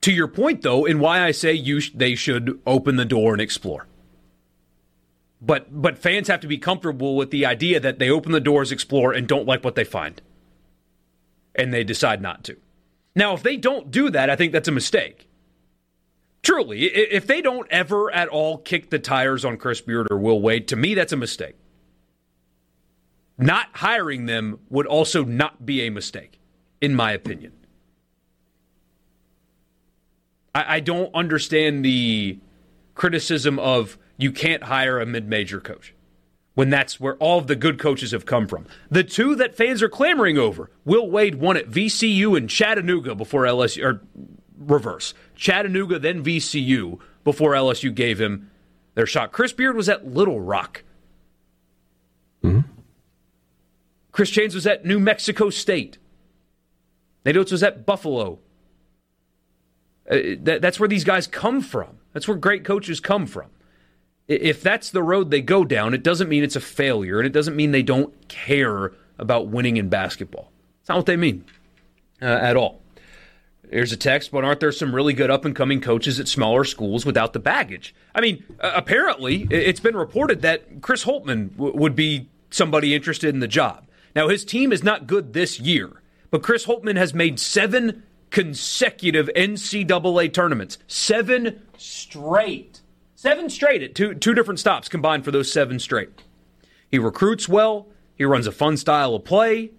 to 0.00 0.12
your 0.12 0.28
point, 0.28 0.62
though, 0.62 0.86
and 0.86 1.00
why 1.00 1.22
I 1.22 1.32
say 1.32 1.52
you 1.52 1.80
sh- 1.80 1.92
they 1.94 2.14
should 2.14 2.60
open 2.66 2.96
the 2.96 3.04
door 3.04 3.32
and 3.32 3.40
explore. 3.40 3.86
But 5.40 5.82
but 5.82 5.98
fans 5.98 6.28
have 6.28 6.40
to 6.40 6.46
be 6.46 6.58
comfortable 6.58 7.16
with 7.16 7.30
the 7.30 7.44
idea 7.44 7.78
that 7.80 7.98
they 7.98 8.08
open 8.08 8.32
the 8.32 8.40
doors, 8.40 8.72
explore, 8.72 9.12
and 9.12 9.26
don't 9.26 9.46
like 9.46 9.64
what 9.64 9.74
they 9.74 9.84
find, 9.84 10.20
and 11.54 11.72
they 11.72 11.84
decide 11.84 12.22
not 12.22 12.42
to. 12.44 12.56
Now, 13.18 13.34
if 13.34 13.42
they 13.42 13.56
don't 13.56 13.90
do 13.90 14.10
that, 14.10 14.30
I 14.30 14.36
think 14.36 14.52
that's 14.52 14.68
a 14.68 14.72
mistake. 14.72 15.28
Truly, 16.42 16.84
if 16.84 17.26
they 17.26 17.42
don't 17.42 17.66
ever 17.68 18.14
at 18.14 18.28
all 18.28 18.58
kick 18.58 18.90
the 18.90 19.00
tires 19.00 19.44
on 19.44 19.56
Chris 19.56 19.80
Beard 19.80 20.06
or 20.08 20.18
Will 20.18 20.40
Wade, 20.40 20.68
to 20.68 20.76
me, 20.76 20.94
that's 20.94 21.12
a 21.12 21.16
mistake 21.16 21.56
not 23.38 23.68
hiring 23.72 24.26
them 24.26 24.58
would 24.68 24.86
also 24.86 25.24
not 25.24 25.64
be 25.64 25.86
a 25.86 25.90
mistake, 25.90 26.40
in 26.80 26.94
my 26.94 27.12
opinion. 27.12 27.52
I, 30.54 30.76
I 30.76 30.80
don't 30.80 31.14
understand 31.14 31.84
the 31.84 32.38
criticism 32.94 33.58
of 33.58 33.98
you 34.16 34.32
can't 34.32 34.64
hire 34.64 35.00
a 35.00 35.06
mid 35.06 35.28
major 35.28 35.60
coach 35.60 35.94
when 36.58 36.70
that's 36.70 36.98
where 36.98 37.14
all 37.18 37.38
of 37.38 37.46
the 37.46 37.54
good 37.54 37.78
coaches 37.78 38.10
have 38.10 38.26
come 38.26 38.48
from. 38.48 38.66
The 38.90 39.04
two 39.04 39.36
that 39.36 39.54
fans 39.54 39.80
are 39.80 39.88
clamoring 39.88 40.38
over 40.38 40.72
Will 40.84 41.08
Wade 41.08 41.36
won 41.36 41.56
at 41.56 41.70
VCU 41.70 42.36
and 42.36 42.50
Chattanooga 42.50 43.14
before 43.14 43.44
LSU, 43.44 43.84
or 43.84 44.02
reverse. 44.58 45.14
Chattanooga, 45.36 46.00
then 46.00 46.24
VCU 46.24 46.98
before 47.22 47.52
LSU 47.52 47.94
gave 47.94 48.20
him 48.20 48.50
their 48.96 49.06
shot. 49.06 49.30
Chris 49.30 49.52
Beard 49.52 49.76
was 49.76 49.88
at 49.88 50.08
Little 50.08 50.40
Rock. 50.40 50.82
Mm-hmm. 52.42 52.68
Chris 54.10 54.30
Jans 54.30 54.56
was 54.56 54.66
at 54.66 54.84
New 54.84 54.98
Mexico 54.98 55.50
State. 55.50 55.98
Nate 57.24 57.36
Oats 57.36 57.52
was 57.52 57.62
at 57.62 57.86
Buffalo. 57.86 58.40
Uh, 60.10 60.18
that, 60.40 60.60
that's 60.60 60.80
where 60.80 60.88
these 60.88 61.04
guys 61.04 61.28
come 61.28 61.60
from. 61.60 61.98
That's 62.14 62.26
where 62.26 62.36
great 62.36 62.64
coaches 62.64 62.98
come 62.98 63.28
from. 63.28 63.48
If 64.28 64.62
that's 64.62 64.90
the 64.90 65.02
road 65.02 65.30
they 65.30 65.40
go 65.40 65.64
down, 65.64 65.94
it 65.94 66.02
doesn't 66.02 66.28
mean 66.28 66.44
it's 66.44 66.56
a 66.56 66.60
failure, 66.60 67.18
and 67.18 67.26
it 67.26 67.32
doesn't 67.32 67.56
mean 67.56 67.72
they 67.72 67.82
don't 67.82 68.28
care 68.28 68.92
about 69.18 69.48
winning 69.48 69.78
in 69.78 69.88
basketball. 69.88 70.52
It's 70.80 70.88
not 70.88 70.98
what 70.98 71.06
they 71.06 71.16
mean 71.16 71.44
uh, 72.20 72.26
at 72.26 72.56
all. 72.56 72.82
Here's 73.70 73.92
a 73.92 73.96
text, 73.96 74.30
but 74.30 74.44
aren't 74.44 74.60
there 74.60 74.72
some 74.72 74.94
really 74.94 75.12
good 75.12 75.30
up 75.30 75.44
and 75.44 75.54
coming 75.54 75.80
coaches 75.80 76.18
at 76.20 76.28
smaller 76.28 76.64
schools 76.64 77.04
without 77.04 77.32
the 77.32 77.38
baggage? 77.38 77.94
I 78.14 78.20
mean, 78.20 78.44
uh, 78.60 78.72
apparently, 78.74 79.46
it's 79.50 79.80
been 79.80 79.96
reported 79.96 80.42
that 80.42 80.80
Chris 80.80 81.04
Holtmann 81.04 81.52
w- 81.56 81.76
would 81.76 81.94
be 81.94 82.28
somebody 82.50 82.94
interested 82.94 83.34
in 83.34 83.40
the 83.40 83.48
job. 83.48 83.86
Now, 84.16 84.28
his 84.28 84.44
team 84.44 84.72
is 84.72 84.82
not 84.82 85.06
good 85.06 85.32
this 85.34 85.60
year, 85.60 86.02
but 86.30 86.42
Chris 86.42 86.66
Holtmann 86.66 86.96
has 86.96 87.12
made 87.12 87.38
seven 87.38 88.02
consecutive 88.30 89.28
NCAA 89.36 90.32
tournaments. 90.32 90.78
Seven 90.86 91.62
straight. 91.76 92.80
Seven 93.18 93.50
straight 93.50 93.82
at 93.82 93.96
two, 93.96 94.14
two 94.14 94.32
different 94.32 94.60
stops 94.60 94.88
combined 94.88 95.24
for 95.24 95.32
those 95.32 95.50
seven 95.50 95.80
straight. 95.80 96.10
He 96.88 97.00
recruits 97.00 97.48
well. 97.48 97.88
He 98.14 98.24
runs 98.24 98.46
a 98.46 98.52
fun 98.52 98.76
style 98.76 99.12
of 99.16 99.24
play. 99.24 99.72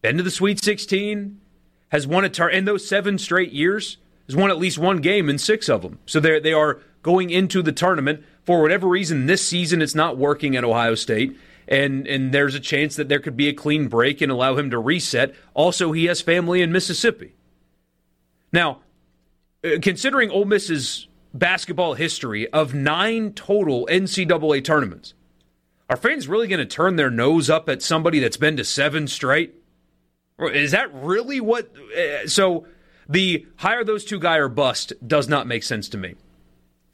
Been 0.00 0.16
to 0.18 0.22
the 0.22 0.30
Sweet 0.30 0.62
16. 0.62 1.40
Has 1.88 2.06
won 2.06 2.24
a 2.24 2.28
tar- 2.28 2.48
in 2.48 2.66
those 2.66 2.88
seven 2.88 3.18
straight 3.18 3.50
years. 3.50 3.96
Has 4.28 4.36
won 4.36 4.48
at 4.48 4.58
least 4.58 4.78
one 4.78 4.98
game 4.98 5.28
in 5.28 5.38
six 5.38 5.68
of 5.68 5.82
them. 5.82 5.98
So 6.06 6.20
they 6.20 6.38
they 6.38 6.52
are 6.52 6.78
going 7.02 7.30
into 7.30 7.62
the 7.62 7.72
tournament 7.72 8.22
for 8.44 8.62
whatever 8.62 8.86
reason. 8.86 9.26
This 9.26 9.44
season, 9.44 9.82
it's 9.82 9.96
not 9.96 10.16
working 10.16 10.54
at 10.54 10.62
Ohio 10.62 10.94
State 10.94 11.36
and 11.66 12.06
and 12.06 12.30
there's 12.30 12.54
a 12.54 12.60
chance 12.60 12.94
that 12.94 13.08
there 13.08 13.18
could 13.18 13.36
be 13.36 13.48
a 13.48 13.52
clean 13.52 13.88
break 13.88 14.20
and 14.20 14.30
allow 14.30 14.56
him 14.56 14.70
to 14.70 14.78
reset. 14.78 15.34
Also, 15.52 15.90
he 15.90 16.04
has 16.04 16.20
family 16.20 16.62
in 16.62 16.70
Mississippi. 16.70 17.34
Now, 18.52 18.82
uh, 19.64 19.80
considering 19.82 20.30
Ole 20.30 20.44
Miss's 20.44 21.07
basketball 21.38 21.94
history 21.94 22.48
of 22.50 22.74
nine 22.74 23.32
total 23.32 23.86
NCAA 23.90 24.64
tournaments, 24.64 25.14
are 25.88 25.96
fans 25.96 26.28
really 26.28 26.48
going 26.48 26.58
to 26.58 26.66
turn 26.66 26.96
their 26.96 27.10
nose 27.10 27.48
up 27.48 27.68
at 27.68 27.82
somebody 27.82 28.18
that's 28.20 28.36
been 28.36 28.56
to 28.56 28.64
seven 28.64 29.06
straight? 29.06 29.54
Is 30.38 30.72
that 30.72 30.92
really 30.94 31.40
what? 31.40 31.70
Uh, 31.96 32.26
so 32.26 32.66
the 33.08 33.46
hire 33.56 33.84
those 33.84 34.04
two 34.04 34.20
guy 34.20 34.36
or 34.36 34.48
bust 34.48 34.92
does 35.06 35.28
not 35.28 35.46
make 35.46 35.62
sense 35.62 35.88
to 35.90 35.98
me 35.98 36.14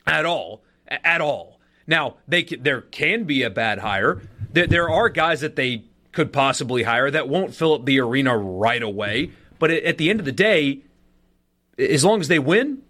at 0.07 0.25
all. 0.25 0.63
At 0.87 1.21
all. 1.21 1.61
Now 1.87 2.17
they 2.29 2.45
there 2.45 2.81
can 2.81 3.25
be 3.25 3.43
a 3.43 3.51
bad 3.51 3.81
hire. 3.81 4.23
There 4.53 4.89
are 4.89 5.09
guys 5.09 5.41
that 5.41 5.57
they 5.57 5.85
could 6.13 6.33
possibly 6.33 6.85
hire 6.85 7.11
that 7.11 7.29
won't 7.29 7.55
fill 7.55 7.75
up 7.75 7.85
the 7.85 8.01
arena 8.01 8.37
right 8.37 8.83
away. 8.83 9.31
But 9.59 9.71
at 9.71 9.99
the 9.99 10.11
end 10.11 10.21
of 10.21 10.27
the 10.27 10.33
day, 10.33 10.83
as 11.79 12.05
long 12.05 12.21
as 12.21 12.29
they 12.29 12.39
win, 12.39 12.83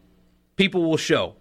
people 0.56 0.82
will 0.82 0.96
show. 0.96 1.36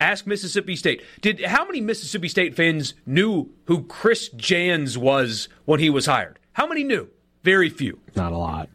Ask 0.00 0.26
Mississippi 0.26 0.76
State. 0.76 1.02
Did 1.20 1.44
how 1.44 1.64
many 1.64 1.80
Mississippi 1.80 2.28
State 2.28 2.54
fans 2.54 2.94
knew 3.04 3.50
who 3.64 3.82
Chris 3.84 4.28
Jans 4.30 4.96
was 4.96 5.48
when 5.64 5.80
he 5.80 5.90
was 5.90 6.06
hired? 6.06 6.38
How 6.52 6.66
many 6.66 6.84
knew? 6.84 7.08
Very 7.42 7.68
few. 7.68 7.98
Not 8.14 8.32
a 8.32 8.36
lot. 8.36 8.68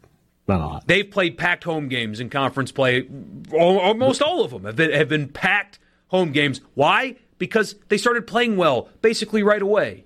Not 0.46 0.60
a 0.60 0.66
lot. 0.66 0.86
They've 0.86 1.10
played 1.10 1.38
packed 1.38 1.64
home 1.64 1.88
games 1.88 2.20
in 2.20 2.28
conference 2.28 2.72
play. 2.72 3.08
Almost 3.52 4.20
all 4.20 4.44
of 4.44 4.50
them 4.50 4.64
have 4.64 4.76
been, 4.76 4.92
have 4.92 5.08
been 5.08 5.28
packed 5.28 5.78
home 6.08 6.32
games. 6.32 6.60
Why? 6.74 7.16
Because 7.38 7.76
they 7.88 7.98
started 7.98 8.26
playing 8.26 8.56
well 8.56 8.88
basically 9.00 9.42
right 9.42 9.62
away. 9.62 10.04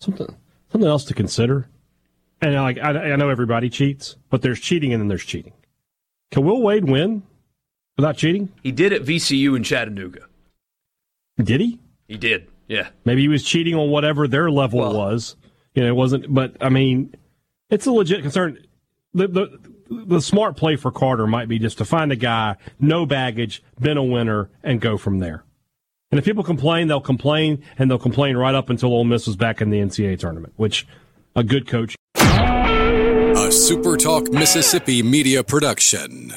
Something 0.00 0.34
something 0.70 0.88
else 0.88 1.04
to 1.04 1.14
consider. 1.14 1.68
And 2.40 2.54
like 2.54 2.78
I, 2.78 3.12
I 3.12 3.16
know 3.16 3.28
everybody 3.30 3.70
cheats, 3.70 4.16
but 4.30 4.42
there's 4.42 4.60
cheating 4.60 4.92
and 4.92 5.00
then 5.00 5.08
there's 5.08 5.24
cheating. 5.24 5.52
Can 6.30 6.44
Will 6.44 6.62
Wade 6.62 6.84
win 6.84 7.22
without 7.96 8.16
cheating? 8.16 8.52
He 8.62 8.72
did 8.72 8.92
at 8.92 9.02
VCU 9.02 9.56
in 9.56 9.62
Chattanooga. 9.62 10.27
Did 11.42 11.60
he? 11.60 11.78
He 12.06 12.16
did. 12.16 12.48
Yeah. 12.66 12.88
Maybe 13.04 13.22
he 13.22 13.28
was 13.28 13.42
cheating 13.42 13.74
on 13.74 13.90
whatever 13.90 14.28
their 14.28 14.50
level 14.50 14.80
well, 14.80 14.94
was. 14.94 15.36
You 15.74 15.82
know, 15.82 15.88
it 15.88 15.96
wasn't. 15.96 16.32
But 16.32 16.56
I 16.60 16.68
mean, 16.68 17.14
it's 17.70 17.86
a 17.86 17.92
legit 17.92 18.22
concern. 18.22 18.58
The, 19.14 19.28
the 19.28 19.58
the 19.90 20.20
smart 20.20 20.56
play 20.56 20.76
for 20.76 20.90
Carter 20.90 21.26
might 21.26 21.48
be 21.48 21.58
just 21.58 21.78
to 21.78 21.84
find 21.84 22.12
a 22.12 22.16
guy, 22.16 22.56
no 22.78 23.06
baggage, 23.06 23.62
been 23.80 23.96
a 23.96 24.04
winner, 24.04 24.50
and 24.62 24.80
go 24.80 24.98
from 24.98 25.18
there. 25.18 25.44
And 26.10 26.18
if 26.18 26.24
people 26.24 26.44
complain, 26.44 26.88
they'll 26.88 27.00
complain, 27.00 27.62
and 27.78 27.90
they'll 27.90 27.98
complain 27.98 28.36
right 28.36 28.54
up 28.54 28.70
until 28.70 28.92
Ole 28.92 29.04
Miss 29.04 29.26
was 29.26 29.36
back 29.36 29.60
in 29.60 29.70
the 29.70 29.78
NCAA 29.78 30.18
tournament, 30.18 30.54
which 30.56 30.86
a 31.36 31.44
good 31.44 31.66
coach. 31.66 31.96
A 32.16 33.50
SuperTalk 33.50 34.30
Mississippi 34.32 35.02
media 35.02 35.44
production. 35.44 36.34